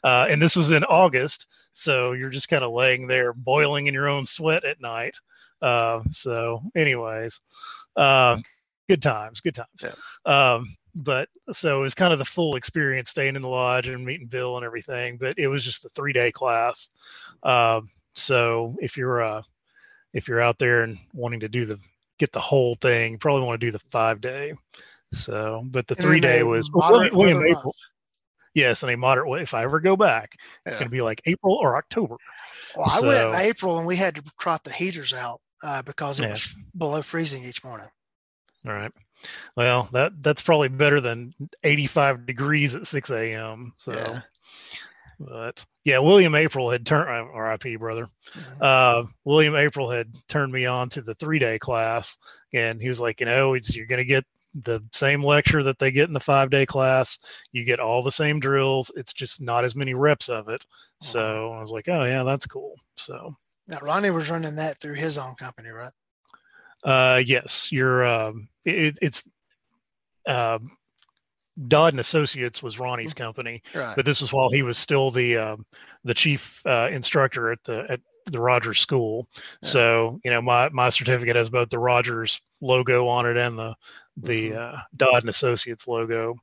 [0.03, 1.47] Uh, and this was in August.
[1.73, 5.15] So you're just kind of laying there boiling in your own sweat at night.
[5.61, 7.39] Uh, so, anyways,
[7.95, 8.37] uh,
[8.87, 9.83] good times, good times.
[9.83, 10.53] Yeah.
[10.53, 14.05] Um, but so it was kind of the full experience staying in the lodge and
[14.05, 15.17] meeting Bill and everything.
[15.17, 16.89] But it was just the three day class.
[17.43, 19.41] Um, so if you're uh,
[20.13, 21.79] if you're out there and wanting to do the
[22.17, 24.53] get the whole thing, you probably want to do the five day.
[25.13, 27.73] So, but the three day was William, William Aprill.
[28.53, 29.27] Yes, in a moderate.
[29.27, 29.41] Way.
[29.41, 32.15] If I ever go back, it's going to be like April or October.
[32.75, 35.81] Well, so, I went in April and we had to crop the heaters out uh,
[35.81, 36.31] because it yeah.
[36.31, 37.87] was below freezing each morning.
[38.65, 38.91] All right.
[39.55, 43.73] Well, that that's probably better than 85 degrees at 6 a.m.
[43.77, 44.19] So, yeah.
[45.19, 48.09] but yeah, William Aprill had turned RIP brother.
[48.59, 52.17] Uh, William Aprill had turned me on to the three day class,
[52.53, 54.25] and he was like, you know, you're going to get
[54.63, 57.19] the same lecture that they get in the five day class.
[57.51, 58.91] You get all the same drills.
[58.95, 60.61] It's just not as many reps of it.
[60.61, 61.11] Mm-hmm.
[61.11, 62.75] So I was like, oh yeah, that's cool.
[62.95, 63.27] So
[63.67, 65.93] now Ronnie was running that through his own company, right?
[66.83, 68.05] Uh, yes, you're.
[68.05, 69.23] Um, it, it's.
[70.27, 70.59] Uh,
[71.67, 73.23] Dodd and Associates was Ronnie's mm-hmm.
[73.23, 73.95] company, right.
[73.95, 75.65] but this was while he was still the um,
[76.03, 79.27] the chief uh, instructor at the at the Rogers School.
[79.35, 79.69] Yeah.
[79.69, 83.75] So you know, my my certificate has both the Rogers logo on it and the
[84.17, 84.75] the mm-hmm.
[84.75, 86.35] uh, Dodd and Associates logo.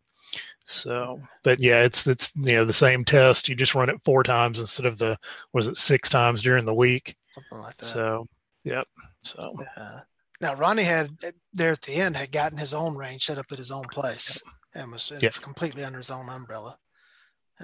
[0.65, 3.49] So, but yeah, it's it's you know the same test.
[3.49, 5.19] You just run it four times instead of the
[5.53, 7.17] was it six times during the week.
[7.27, 7.87] Something like that.
[7.87, 8.29] So,
[8.65, 8.87] yep.
[9.23, 9.57] So.
[9.77, 10.01] Yeah.
[10.43, 11.17] Now Ronnie had
[11.53, 14.43] there at the end had gotten his own range set up at his own place
[14.75, 15.35] and was yep.
[15.35, 16.77] completely under his own umbrella.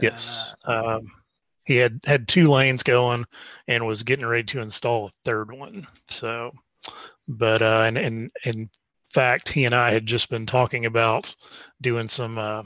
[0.01, 0.55] Yes.
[0.67, 1.11] uh, um,
[1.65, 3.27] he had had two lanes going
[3.67, 5.87] and was getting ready to install a third one.
[6.09, 6.53] So,
[7.27, 8.71] but uh, and and in
[9.13, 11.35] fact, he and I had just been talking about
[11.83, 12.39] doing some.
[12.39, 12.63] Uh,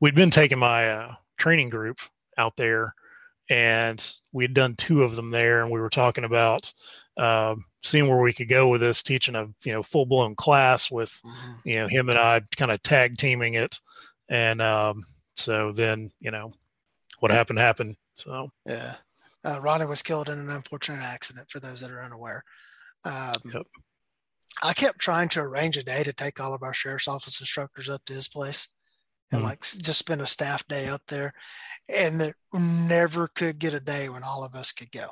[0.00, 1.98] we'd been taking my uh, training group
[2.38, 2.94] out there,
[3.50, 6.72] and we had done two of them there, and we were talking about
[7.16, 10.90] uh, seeing where we could go with this, teaching a you know full blown class
[10.90, 11.68] with mm-hmm.
[11.68, 13.78] you know him and I kind of tag teaming it,
[14.28, 15.04] and um,
[15.36, 16.52] so then you know
[17.20, 17.96] what happened happened.
[18.16, 18.96] So yeah,
[19.44, 21.50] uh, Ronnie was killed in an unfortunate accident.
[21.50, 22.42] For those that are unaware,
[23.04, 23.66] um, yep.
[24.62, 27.88] I kept trying to arrange a day to take all of our sheriff's office instructors
[27.88, 28.68] up to his place
[29.30, 29.48] and mm-hmm.
[29.48, 31.34] like just spend a staff day up there,
[31.88, 35.08] and never could get a day when all of us could go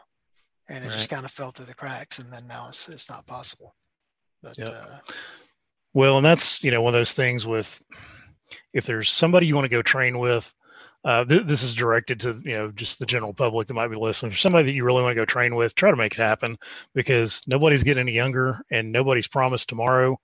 [0.69, 0.95] and it right.
[0.95, 3.75] just kind of fell through the cracks and then now it's it's not possible
[4.43, 4.69] but yep.
[4.69, 4.99] uh,
[5.95, 7.83] well and that's you know one of those things with
[8.75, 10.53] if there's somebody you want to go train with
[11.05, 13.97] uh, th- this is directed to you know just the general public that might be
[13.97, 14.31] listening.
[14.31, 16.57] For somebody that you really want to go train with, try to make it happen
[16.95, 20.19] because nobody's getting any younger and nobody's promised tomorrow.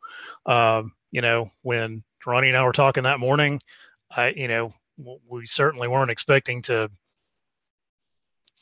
[0.47, 3.61] Um, you know, when Ronnie and I were talking that morning,
[4.11, 4.73] I you know
[5.29, 6.91] we certainly weren't expecting to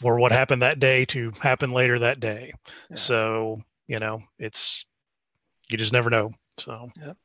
[0.01, 2.53] for what happened that day to happen later that day.
[2.91, 2.97] Yeah.
[2.97, 4.85] So, you know, it's,
[5.69, 6.33] you just never know.
[6.59, 7.17] So, yep.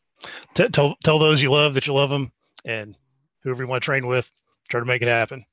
[0.54, 2.32] T- tell, tell those you love that you love them
[2.66, 2.96] and
[3.44, 4.30] whoever you want to train with,
[4.70, 5.46] try to make it happen.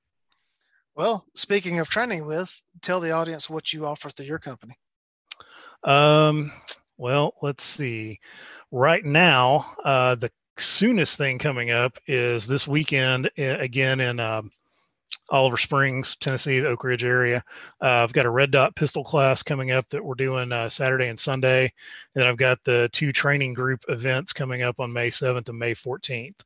[0.95, 4.77] Well, speaking of training with, tell the audience what you offer through your company.
[5.85, 6.53] Um,
[6.97, 8.19] well, let's see.
[8.73, 14.51] Right now, uh, the soonest thing coming up is this weekend again in um,
[15.31, 17.45] Oliver Springs, Tennessee, the Oak Ridge area.
[17.83, 21.09] Uh, I've got a red dot pistol class coming up that we're doing uh, Saturday
[21.09, 21.73] and Sunday.
[22.15, 25.75] And I've got the two training group events coming up on May 7th and May
[25.75, 26.41] 14th.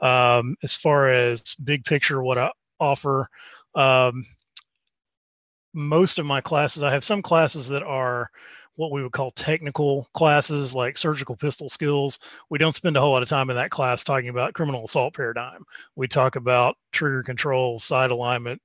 [0.00, 3.28] Um, as far as big picture, what I offer,
[3.74, 4.26] um,
[5.72, 8.30] most of my classes, I have some classes that are
[8.76, 12.18] what we would call technical classes like surgical pistol skills.
[12.50, 15.14] We don't spend a whole lot of time in that class talking about criminal assault
[15.14, 15.64] paradigm.
[15.96, 18.62] We talk about trigger control, sight alignment,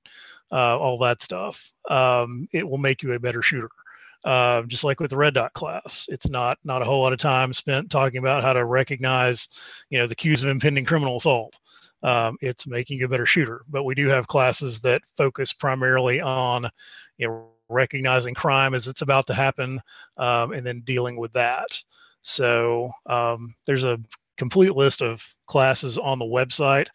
[0.52, 1.72] uh, all that stuff.
[1.90, 3.70] Um, it will make you a better shooter.
[4.24, 7.18] Uh, just like with the red dot class, it's not not a whole lot of
[7.18, 9.48] time spent talking about how to recognize,
[9.90, 11.58] you know, the cues of impending criminal assault.
[12.04, 13.62] Um, it's making you a better shooter.
[13.70, 16.70] But we do have classes that focus primarily on,
[17.18, 19.82] you know, recognizing crime as it's about to happen,
[20.18, 21.68] um, and then dealing with that.
[22.22, 24.00] So um, there's a
[24.38, 26.88] complete list of classes on the website.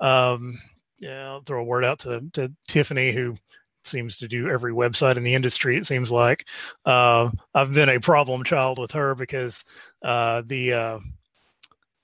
[0.00, 0.60] Um,
[0.98, 3.36] yeah, I'll throw a word out to, to Tiffany, who
[3.84, 5.76] seems to do every website in the industry.
[5.76, 6.44] It seems like
[6.84, 9.64] uh, I've been a problem child with her because
[10.04, 10.98] uh, the uh,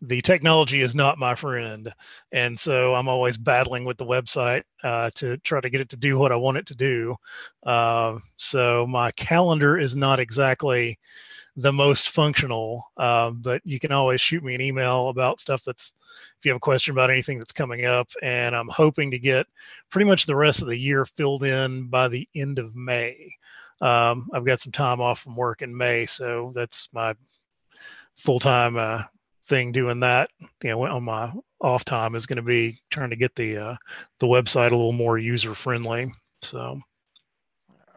[0.07, 1.93] the technology is not my friend,
[2.33, 5.97] and so I'm always battling with the website uh, to try to get it to
[5.97, 7.17] do what I want it to do.
[7.65, 10.99] Uh, so my calendar is not exactly
[11.57, 15.93] the most functional, uh, but you can always shoot me an email about stuff that's
[16.39, 18.09] if you have a question about anything that's coming up.
[18.23, 19.47] And I'm hoping to get
[19.91, 23.35] pretty much the rest of the year filled in by the end of May.
[23.81, 27.15] Um, I've got some time off from work in May, so that's my
[28.17, 29.05] full time uh,
[29.47, 30.31] thing doing that.
[30.63, 33.77] You know, on my off time is going to be trying to get the uh,
[34.21, 36.13] the website a little more user friendly.
[36.43, 36.81] So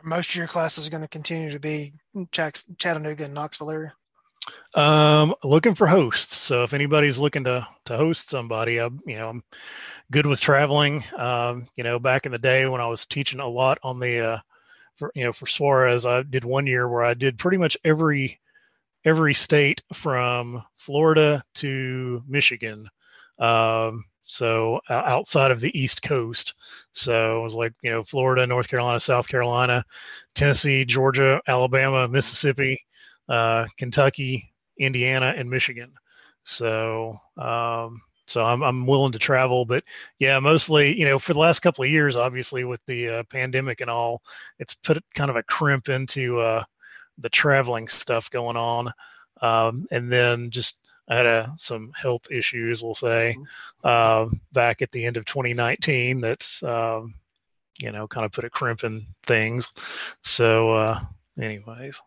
[0.04, 1.94] most of your classes are going to continue to be
[2.32, 3.94] Chattanooga and Knoxville area.
[4.76, 6.38] Um, looking for hosts.
[6.38, 9.44] So if anybody's looking to to host somebody, I, you know, I'm
[10.12, 11.04] good with traveling.
[11.18, 14.20] Um, you know, back in the day when I was teaching a lot on the,
[14.20, 14.40] uh,
[14.96, 18.40] for, you know, for Suarez, I did one year where I did pretty much every
[19.08, 22.90] every state from Florida to Michigan.
[23.40, 26.54] Um, so uh, outside of the East Coast.
[26.92, 29.86] So it was like, you know, Florida, North Carolina, South Carolina,
[30.36, 32.82] Tennessee, Georgia, Alabama, Mississippi,
[33.30, 35.94] uh, Kentucky, Indiana, and Michigan.
[36.44, 39.86] So, um, so I'm, I'm willing to travel, but
[40.20, 43.80] yeah, mostly, you know, for the last couple of years, obviously with the uh, pandemic
[43.80, 44.22] and all,
[44.60, 46.64] it's put kind of a crimp into uh,
[47.18, 48.94] the traveling stuff going on.
[49.42, 50.78] Um, and then just
[51.10, 54.34] I had a, some health issues, we'll say, mm-hmm.
[54.34, 57.14] uh, back at the end of 2019 that's, um,
[57.80, 59.72] you know, kind of put a crimp in things.
[60.24, 61.00] So, uh,
[61.40, 62.02] anyways.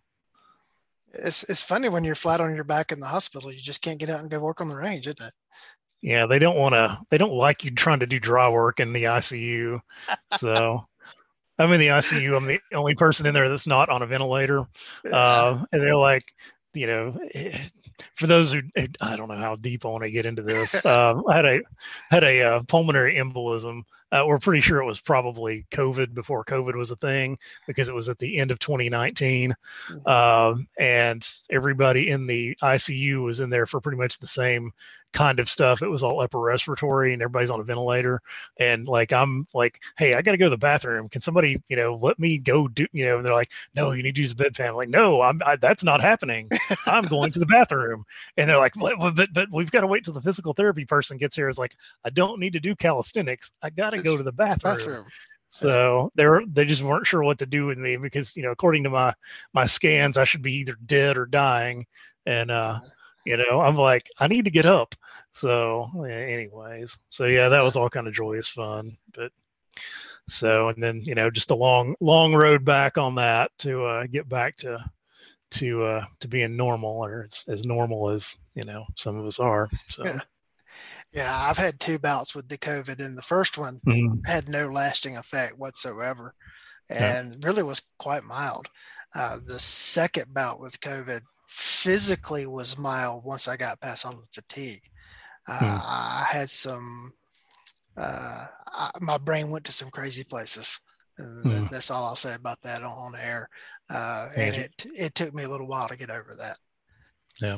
[1.13, 3.99] It's, it's funny when you're flat on your back in the hospital, you just can't
[3.99, 5.33] get out and go work on the range, isn't it?
[6.03, 8.93] Yeah, they don't want to, they don't like you trying to do dry work in
[8.93, 9.81] the ICU.
[10.39, 10.87] So,
[11.61, 12.37] I'm in the ICU.
[12.37, 14.67] I'm the only person in there that's not on a ventilator.
[15.11, 16.33] Uh, and they're like,
[16.75, 17.59] you know, eh,
[18.17, 18.63] for those who
[19.01, 21.61] I don't know how deep I want to get into this, um, I had a
[22.11, 23.83] had a uh, pulmonary embolism.
[24.13, 27.95] Uh, we're pretty sure it was probably COVID before COVID was a thing because it
[27.95, 29.55] was at the end of 2019,
[29.89, 30.09] mm-hmm.
[30.09, 34.73] um, and everybody in the ICU was in there for pretty much the same
[35.13, 35.83] kind of stuff.
[35.83, 38.21] It was all upper respiratory, and everybody's on a ventilator.
[38.59, 41.09] And like I'm like, hey, I got to go to the bathroom.
[41.09, 43.17] Can somebody, you know, let me go do, you know?
[43.17, 44.69] And they're like, no, you need to use the bedpan.
[44.69, 46.49] I'm like, no, I'm I, that's not happening.
[46.87, 48.05] I'm going to the bathroom.
[48.37, 51.17] And they're like, but but, but we've got to wait till the physical therapy person
[51.17, 51.49] gets here.
[51.49, 53.51] It's like I don't need to do calisthenics.
[53.63, 54.77] I got to go to the bathroom.
[54.77, 55.07] bathroom.
[55.51, 58.85] So they're they just weren't sure what to do with me because you know according
[58.85, 59.15] to my
[59.53, 61.87] my scans I should be either dead or dying
[62.25, 62.79] and uh
[63.31, 64.95] you know i'm like i need to get up
[65.33, 69.31] so anyways so yeah that was all kind of joyous fun but
[70.28, 74.07] so and then you know just a long long road back on that to uh,
[74.07, 74.83] get back to
[75.51, 79.39] to uh to being normal or as, as normal as you know some of us
[79.39, 80.20] are so yeah.
[81.12, 84.18] yeah i've had two bouts with the covid and the first one mm-hmm.
[84.24, 86.35] had no lasting effect whatsoever
[86.89, 87.37] and yeah.
[87.43, 88.68] really was quite mild
[89.14, 94.26] uh, the second bout with covid physically was mild once I got past all the
[94.32, 94.82] fatigue.
[95.48, 95.64] Uh, hmm.
[95.66, 97.12] I had some,
[97.96, 100.80] uh, I, my brain went to some crazy places.
[101.18, 101.66] Hmm.
[101.70, 103.48] That's all I'll say about that on, on air.
[103.90, 106.57] Uh, and it, it took me a little while to get over that.
[107.42, 107.57] Yeah.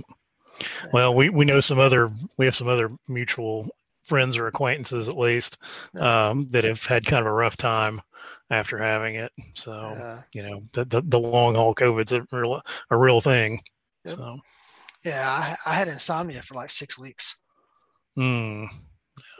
[0.92, 3.68] Well, we, we know some other, we have some other mutual
[4.04, 5.58] friends or acquaintances at least
[6.00, 8.00] um, that have had kind of a rough time
[8.50, 9.32] after having it.
[9.54, 13.62] So, you know, the, the, the long haul COVID's a real, a real thing.
[14.04, 14.16] Yep.
[14.16, 14.38] So,
[15.04, 17.38] yeah, I, I, had insomnia for like six weeks.
[18.18, 18.68] Mm.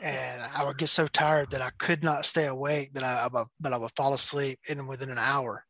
[0.01, 2.93] And I would get so tired that I could not stay awake.
[2.93, 5.65] That I, I would, but I would fall asleep, and within an hour,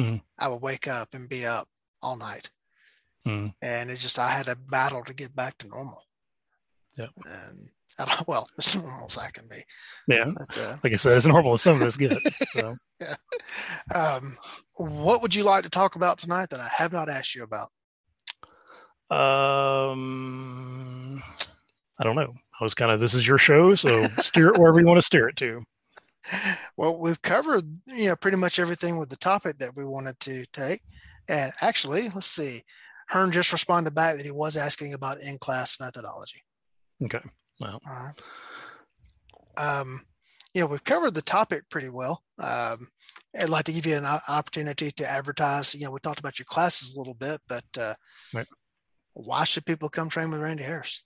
[0.00, 0.20] mm.
[0.38, 1.68] I would wake up and be up
[2.02, 2.50] all night.
[3.26, 3.52] Mm.
[3.60, 6.02] And it just I had a battle to get back to normal.
[6.96, 7.10] Yep.
[7.26, 9.62] And I don't, well, as normal as I can be.
[10.06, 10.30] Yeah.
[10.36, 12.18] But, uh, like I said, as normal as some of us get.
[12.48, 12.74] So.
[13.00, 13.14] yeah.
[13.94, 14.36] Um,
[14.74, 17.68] what would you like to talk about tonight that I have not asked you about?
[19.10, 20.02] Um,
[21.98, 22.34] I don't know.
[22.60, 25.06] I was kind of this is your show, so steer it wherever you want to
[25.06, 25.62] steer it to.
[26.76, 30.44] Well, we've covered you know pretty much everything with the topic that we wanted to
[30.52, 30.82] take,
[31.26, 32.64] and actually, let's see.
[33.08, 36.42] Hearn just responded back that he was asking about in-class methodology.
[37.02, 37.22] Okay.
[37.58, 37.80] Well.
[37.88, 38.10] Uh,
[39.56, 40.02] um,
[40.52, 42.22] you know, we've covered the topic pretty well.
[42.38, 42.88] Um,
[43.38, 45.74] I'd like to give you an opportunity to advertise.
[45.74, 47.94] You know, we talked about your classes a little bit, but uh,
[48.34, 48.46] right
[49.14, 51.02] why should people come train with Randy Harris?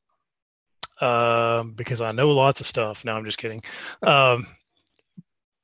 [1.01, 3.05] Um, because I know lots of stuff.
[3.05, 3.61] No, I'm just kidding.
[4.03, 4.47] Um,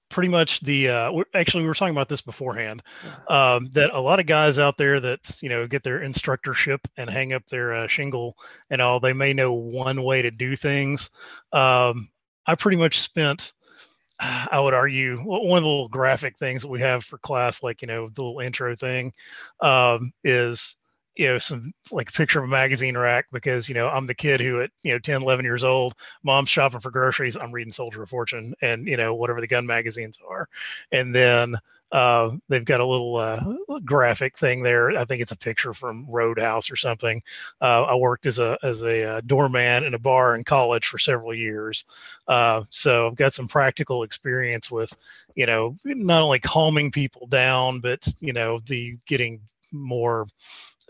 [0.09, 2.82] pretty much the uh, actually we were talking about this beforehand
[3.28, 7.11] um, that a lot of guys out there that you know get their instructorship and
[7.11, 8.36] hang up their uh, shingle
[8.70, 11.11] and all they may know one way to do things
[11.53, 12.09] um,
[12.47, 13.53] i pretty much spent
[14.20, 17.82] i would argue one of the little graphic things that we have for class like
[17.82, 19.12] you know the little intro thing
[19.61, 20.76] um, is
[21.19, 24.14] you know some like a picture of a magazine rack because you know i'm the
[24.14, 27.73] kid who at you know 10 11 years old mom's shopping for groceries i'm reading
[27.73, 30.49] soldier of fortune and you know whatever the gun magazines are
[30.93, 31.57] and then
[31.91, 33.41] uh, they've got a little uh,
[33.85, 34.91] graphic thing there.
[34.91, 37.23] I think it's a picture from Roadhouse or something.
[37.62, 40.99] Uh, I worked as a as a uh, doorman in a bar in college for
[40.99, 41.87] several years,
[42.27, 44.95] uh, so I've got some practical experience with,
[45.35, 49.41] you know, not only calming people down, but you know, the getting
[49.73, 50.27] more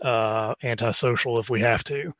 [0.01, 2.13] uh, antisocial if we have to.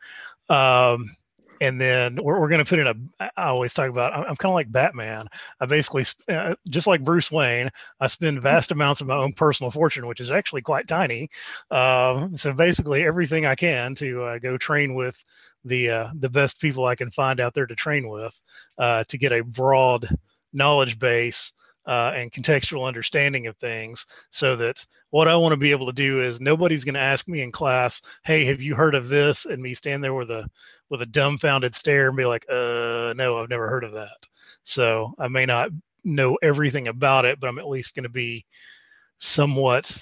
[0.50, 1.16] Um,
[1.62, 4.36] and then we're, we're going to put in a i always talk about i'm, I'm
[4.36, 5.28] kind of like batman
[5.60, 7.70] i basically uh, just like bruce wayne
[8.00, 11.30] i spend vast amounts of my own personal fortune which is actually quite tiny
[11.72, 15.24] uh, so basically everything i can to uh, go train with
[15.66, 18.40] the uh, the best people i can find out there to train with
[18.78, 20.08] uh, to get a broad
[20.54, 21.52] knowledge base
[21.86, 25.94] uh, and contextual understanding of things so that what I want to be able to
[25.94, 29.46] do is nobody's going to ask me in class, "Hey, have you heard of this?"
[29.46, 30.48] and me stand there with a
[30.90, 34.28] with a dumbfounded stare and be like, "Uh, no, I've never heard of that."
[34.64, 35.70] So I may not
[36.04, 38.46] know everything about it, but I'm at least going to be
[39.20, 39.98] somewhat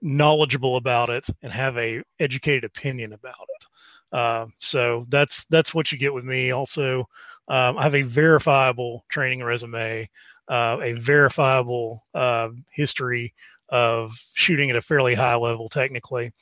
[0.00, 4.16] knowledgeable about it and have a educated opinion about it.
[4.16, 6.50] Uh, so that's that's what you get with me.
[6.50, 7.00] Also,
[7.48, 10.08] um, I have a verifiable training resume
[10.48, 13.34] uh, a verifiable uh, history
[13.68, 16.32] of shooting at a fairly high level technically.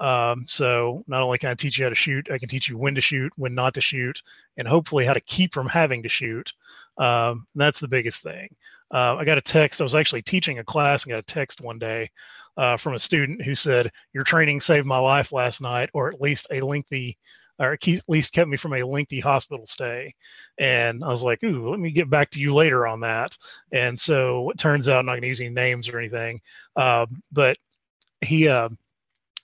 [0.00, 2.78] Um, so not only can I teach you how to shoot, I can teach you
[2.78, 4.22] when to shoot, when not to shoot,
[4.56, 6.52] and hopefully how to keep from having to shoot.
[6.98, 8.54] Um, that's the biggest thing.
[8.90, 9.80] Uh, I got a text.
[9.80, 12.10] I was actually teaching a class and got a text one day
[12.56, 16.20] uh, from a student who said, "Your training saved my life last night, or at
[16.20, 17.16] least a lengthy
[17.62, 20.14] or at least kept me from a lengthy hospital stay.
[20.58, 23.36] And I was like, ooh, let me get back to you later on that.
[23.70, 26.40] And so it turns out I'm not going to use any names or anything,
[26.74, 27.56] uh, but
[28.20, 28.68] he, uh,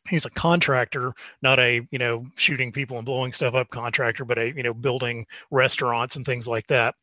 [0.09, 1.13] he's a contractor,
[1.43, 4.75] not a you know shooting people and blowing stuff up contractor, but a you know
[4.75, 6.95] building restaurants and things like that.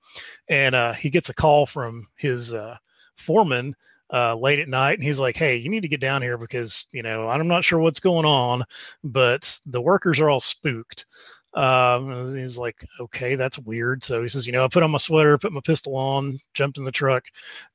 [0.49, 2.78] And uh, he gets a call from his uh,
[3.18, 3.76] foreman
[4.14, 6.86] uh, late at night and he's like hey you need to get down here because
[6.91, 8.64] you know i'm not sure what's going on
[9.03, 11.06] but the workers are all spooked.
[11.53, 14.03] Um, he was like okay that's weird.
[14.03, 16.78] So he says you know i put on my sweater put my pistol on jumped
[16.78, 17.24] in the truck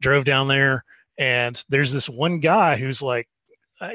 [0.01, 0.85] drove down there
[1.19, 3.29] and there's this one guy who's like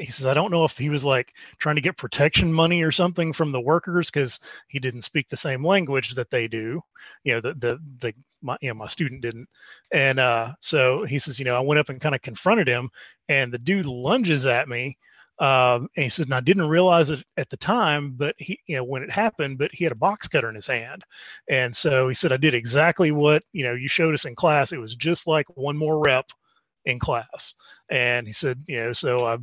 [0.00, 2.90] he says, I don't know if he was like trying to get protection money or
[2.90, 6.80] something from the workers because he didn't speak the same language that they do.
[7.24, 9.48] You know, the the the my you know my student didn't,
[9.92, 12.90] and uh, so he says, you know, I went up and kind of confronted him,
[13.28, 14.98] and the dude lunges at me.
[15.38, 18.76] Um, and he said, and I didn't realize it at the time, but he, you
[18.76, 21.04] know, when it happened, but he had a box cutter in his hand.
[21.50, 24.72] And so he said, I did exactly what, you know, you showed us in class.
[24.72, 26.24] It was just like one more rep
[26.86, 27.52] in class.
[27.90, 29.36] And he said, you know, so I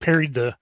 [0.00, 0.56] parried the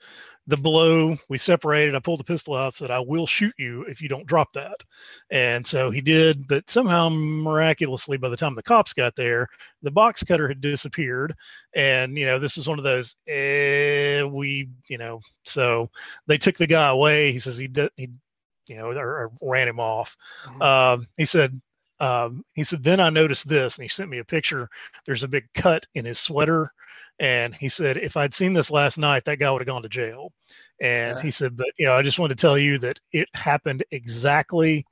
[0.48, 1.16] the blow.
[1.28, 1.94] We separated.
[1.94, 4.82] I pulled the pistol out, said, I will shoot you if you don't drop that.
[5.30, 9.46] And so he did, but somehow miraculously, by the time the cops got there,
[9.82, 11.34] the box cutter had disappeared.
[11.74, 15.90] And, you know, this is one of those, eh, we, you know, so
[16.26, 17.32] they took the guy away.
[17.32, 18.10] He says he did, he,
[18.66, 20.16] you know, or, or ran him off.
[20.46, 20.62] Mm-hmm.
[20.62, 21.60] Um, he said,
[22.00, 24.68] um, he said, then I noticed this, and he sent me a picture.
[25.06, 26.72] There's a big cut in his sweater
[27.22, 29.88] and he said, if I'd seen this last night, that guy would have gone to
[29.88, 30.32] jail.
[30.80, 31.22] And yeah.
[31.22, 34.84] he said, but you know, I just want to tell you that it happened exactly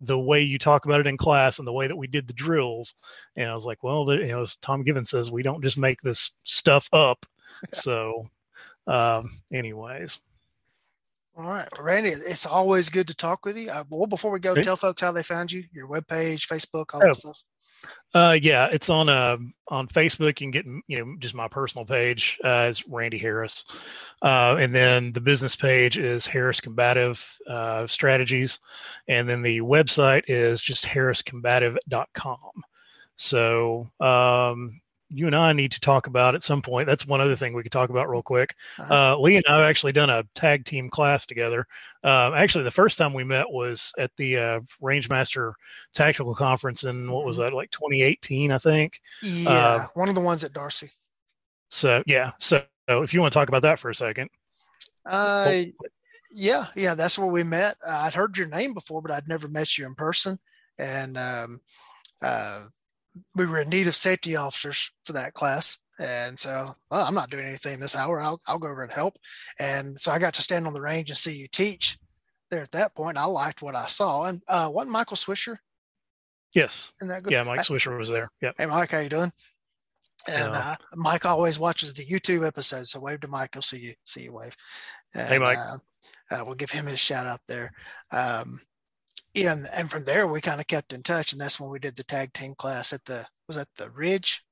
[0.00, 2.32] the way you talk about it in class and the way that we did the
[2.32, 2.96] drills.
[3.36, 5.78] And I was like, well, the, you know, as Tom Givens says, we don't just
[5.78, 7.24] make this stuff up.
[7.72, 8.28] so,
[8.88, 10.18] um, anyways.
[11.36, 13.70] All right, Randy, it's always good to talk with you.
[13.70, 14.62] Uh, well, before we go, okay.
[14.62, 17.44] tell folks how they found you, your webpage, Facebook, all oh, that stuff.
[18.14, 19.36] Uh, yeah, it's on uh
[19.68, 20.40] on Facebook.
[20.40, 23.64] You can get you know just my personal page uh, is Randy Harris,
[24.22, 28.58] uh, and then the business page is Harris Combative uh, Strategies,
[29.08, 32.64] and then the website is just harriscombative.com.
[33.16, 36.86] So um, you and I need to talk about at some point.
[36.86, 38.54] That's one other thing we could talk about real quick.
[38.78, 39.14] Uh-huh.
[39.14, 41.66] Uh, Lee and I have actually done a tag team class together.
[42.02, 45.52] Uh, actually, the first time we met was at the uh, Rangemaster
[45.94, 47.46] Tactical Conference in what was mm-hmm.
[47.46, 49.00] that, like 2018, I think.
[49.22, 50.90] Yeah, uh, one of the ones at Darcy.
[51.68, 54.30] So yeah, so if you want to talk about that for a second.
[55.04, 55.62] Uh,
[56.32, 57.76] yeah, yeah, that's where we met.
[57.86, 60.38] I'd heard your name before, but I'd never met you in person,
[60.78, 61.60] and um,
[62.22, 62.64] uh,
[63.34, 65.82] we were in need of safety officers for that class.
[65.98, 68.20] And so well, I'm not doing anything this hour.
[68.20, 69.16] I'll, I'll go over and help.
[69.58, 71.98] And so I got to stand on the range and see you teach
[72.50, 73.16] there at that point.
[73.16, 74.24] I liked what I saw.
[74.24, 75.56] And uh, wasn't Michael Swisher?
[76.54, 76.92] Yes.
[77.00, 77.32] That good?
[77.32, 78.30] Yeah, Mike Swisher was there.
[78.40, 78.52] Yeah.
[78.56, 79.32] Hey, Mike, how you doing?
[80.28, 80.70] And Yeah.
[80.70, 83.50] uh, Mike always watches the YouTube episode, so wave to Mike.
[83.52, 83.94] He'll see you.
[84.04, 84.56] See you wave.
[85.12, 85.58] Hey, Mike.
[85.58, 85.76] Uh,
[86.30, 87.72] uh, we'll give him his shout out there.
[88.10, 88.60] Um,
[89.36, 91.78] yeah, and, and from there we kind of kept in touch, and that's when we
[91.78, 94.42] did the tag team class at the was that the Ridge,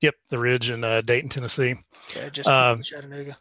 [0.00, 0.14] Yep.
[0.28, 1.74] The Ridge in uh, Dayton, Tennessee.
[2.14, 3.36] yeah, just Um, Chattanooga.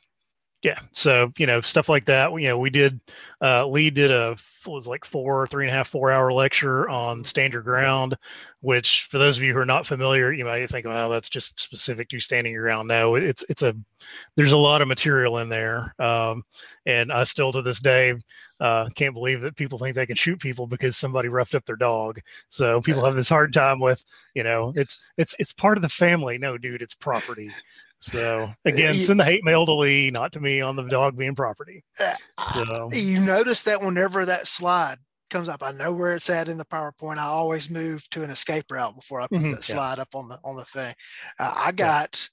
[0.63, 2.31] Yeah so you know stuff like that.
[2.31, 2.99] You know we did
[3.41, 4.35] uh lee did a
[4.65, 8.17] was like four three and a half four hour lecture on stand your ground
[8.59, 11.57] which for those of you who are not familiar you might think well that's just
[11.59, 12.87] specific to standing your ground.
[12.87, 13.75] No it's it's a
[14.35, 16.43] there's a lot of material in there um
[16.85, 18.13] and i still to this day
[18.59, 21.75] uh can't believe that people think they can shoot people because somebody roughed up their
[21.75, 22.19] dog.
[22.49, 24.03] So people have this hard time with
[24.33, 26.37] you know it's it's it's part of the family.
[26.37, 27.55] No dude it's property
[27.99, 31.17] so again, You- send the hate mail to Lee, not to me on the dog
[31.17, 31.83] being property.
[31.99, 32.15] Uh,
[32.53, 36.57] So you notice that whenever that slide comes up, I know where it's at in
[36.57, 37.17] the PowerPoint.
[37.17, 39.75] I always move to an escape route before I put Mhm, that yeah.
[39.75, 40.93] slide up on the on the thing.
[41.39, 42.29] Uh, I got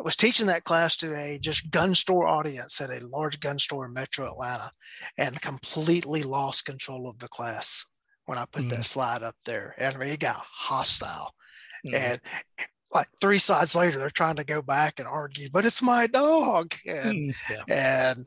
[0.00, 3.58] I was teaching that class to a just gun store audience at a large gun
[3.58, 4.70] store in Metro Atlanta,
[5.16, 7.84] and completely lost control of the class
[8.26, 8.70] when I put Mhm.
[8.70, 9.74] that slide up there.
[9.76, 11.34] And I mean, it got hostile.
[11.86, 12.20] mm, And
[12.92, 16.74] like three sides later, they're trying to go back and argue, but it's my dog.
[16.86, 17.64] And mm, yeah.
[17.68, 18.26] and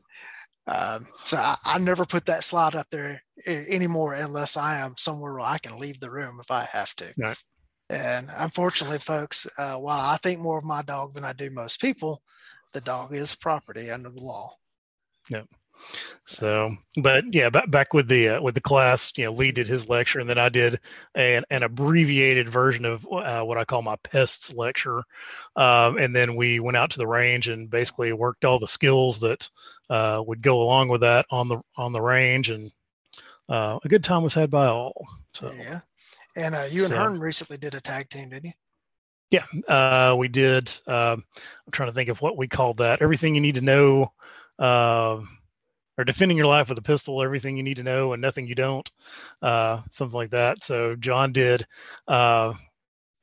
[0.66, 5.32] um, so I, I never put that slide up there anymore unless I am somewhere
[5.32, 7.12] where I can leave the room if I have to.
[7.18, 7.42] Right.
[7.90, 11.80] And unfortunately, folks, uh, while I think more of my dog than I do most
[11.80, 12.22] people,
[12.72, 14.52] the dog is property under the law.
[16.24, 19.66] So, but yeah, back back with the uh, with the class, you know, Lee did
[19.66, 20.78] his lecture, and then I did
[21.14, 25.02] an an abbreviated version of uh, what I call my pests lecture,
[25.56, 29.18] um, and then we went out to the range and basically worked all the skills
[29.20, 29.48] that
[29.90, 32.70] uh, would go along with that on the on the range, and
[33.48, 35.06] uh, a good time was had by all.
[35.34, 35.52] So.
[35.58, 35.80] Yeah.
[36.34, 38.52] And uh, you and So- Hearne recently did a tag team, didn't you?
[39.30, 40.70] Yeah, uh, we did.
[40.86, 41.24] Um,
[41.66, 43.00] I'm trying to think of what we called that.
[43.00, 44.12] Everything you need to know,
[44.58, 45.20] uh,
[45.98, 47.22] or defending your life with a pistol.
[47.22, 48.90] Everything you need to know and nothing you don't.
[49.40, 50.64] Uh, something like that.
[50.64, 51.66] So John did
[52.08, 52.54] uh,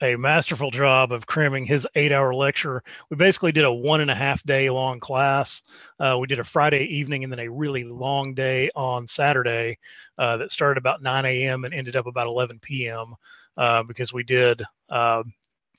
[0.02, 2.84] a masterful job of cramming his eight-hour lecture.
[3.10, 5.62] We basically did a one and a half day long class.
[6.00, 9.78] Uh, we did a Friday evening and then a really long day on Saturday
[10.18, 11.66] uh, that started about 9 a.m.
[11.66, 13.16] and ended up about 11 p.m.
[13.58, 14.62] Uh, because we did.
[14.90, 15.24] Uh,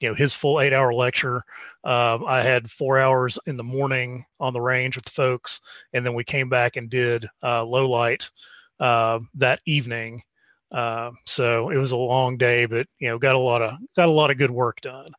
[0.01, 1.45] you know his full eight hour lecture.
[1.83, 5.61] Um, i had four hours in the morning on the range with the folks
[5.95, 8.31] and then we came back and did uh, low light
[8.81, 10.23] uh, that evening.
[10.73, 14.09] Uh, so it was a long day but you know got a lot of got
[14.09, 15.11] a lot of good work done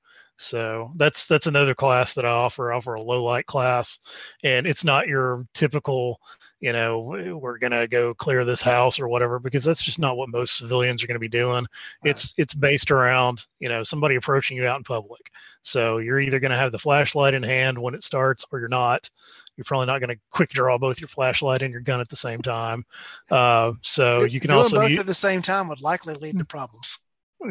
[0.41, 2.73] so that's that's another class that i offer.
[2.73, 3.99] I offer a low light class
[4.43, 6.19] and it's not your typical
[6.59, 10.29] you know we're gonna go clear this house or whatever because that's just not what
[10.29, 11.65] most civilians are going to be doing.
[12.03, 15.21] It's it's based around you know somebody approaching you out in public.
[15.63, 18.67] So you're either going to have the flashlight in hand when it starts or you're
[18.69, 19.09] not.
[19.57, 22.15] You're probably not going to quick draw both your flashlight and your gun at the
[22.15, 22.83] same time.
[23.29, 26.37] Uh, so you can Doing also both u- at the same time would likely lead
[26.39, 26.99] to problems.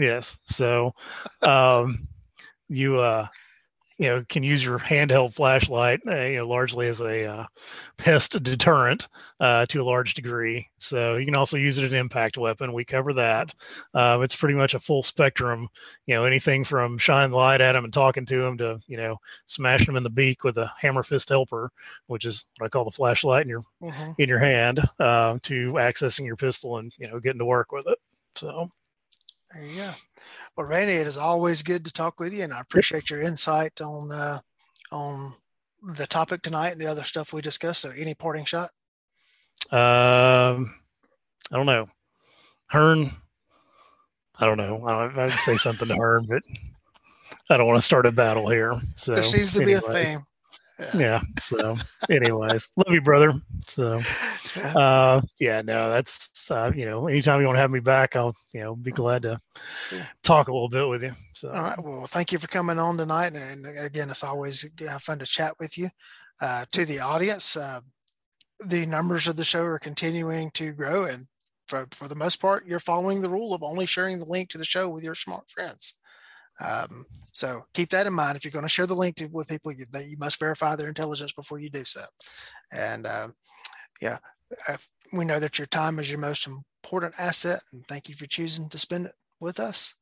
[0.00, 0.38] yes.
[0.46, 0.92] So
[1.42, 2.08] um,
[2.70, 3.28] you uh
[3.98, 7.46] you know can use your handheld flashlight uh, you know largely as a uh,
[7.98, 9.08] pest deterrent
[9.40, 10.66] uh, to a large degree.
[10.78, 12.72] So you can also use it as an impact weapon.
[12.72, 13.54] We cover that.
[13.94, 15.68] Um, it's pretty much a full spectrum
[16.06, 18.96] you know anything from shining the light at them and talking to them to you
[18.96, 21.70] know smashing them in the beak with a hammer fist helper
[22.06, 24.16] which is what i call the flashlight in your Mhm.
[24.18, 27.86] in your hand uh, to accessing your pistol and you know getting to work with
[27.86, 27.98] it.
[28.36, 28.70] So
[29.52, 29.90] There you go.
[30.56, 33.80] Well, Randy, it is always good to talk with you, and I appreciate your insight
[33.80, 34.40] on uh,
[34.92, 35.34] on
[35.94, 37.80] the topic tonight and the other stuff we discussed.
[37.80, 38.70] So, any parting shot?
[39.72, 40.74] Um,
[41.50, 41.86] I don't know.
[42.66, 43.12] Hearne.
[44.38, 44.86] I don't know.
[44.86, 46.42] I don't, I'd say something to Hearne, but
[47.50, 48.80] I don't want to start a battle here.
[48.94, 50.20] So there seems to be a anyway, theme.
[50.94, 51.20] Yeah.
[51.40, 51.76] So,
[52.08, 53.34] anyways, love you, brother.
[53.68, 54.00] So,
[54.56, 54.72] Yeah.
[54.76, 58.34] uh, yeah, no, that's uh, you know, anytime you want to have me back, I'll
[58.52, 59.40] you know be glad to
[60.22, 61.12] talk a little bit with you.
[61.34, 61.82] So, All right.
[61.82, 63.34] Well, thank you for coming on tonight.
[63.34, 64.68] And again, it's always
[65.00, 65.90] fun to chat with you.
[66.40, 67.80] Uh, to the audience, uh,
[68.64, 71.04] the numbers of the show are continuing to grow.
[71.04, 71.26] And
[71.66, 74.58] for, for the most part, you're following the rule of only sharing the link to
[74.58, 75.94] the show with your smart friends.
[76.60, 78.36] Um, so keep that in mind.
[78.36, 80.88] If you're going to share the link to, with people, you, you must verify their
[80.88, 82.02] intelligence before you do so.
[82.72, 83.34] And um,
[84.00, 84.18] yeah,
[84.68, 84.76] uh,
[85.12, 87.62] we know that your time is your most important asset.
[87.72, 89.94] And thank you for choosing to spend it with us.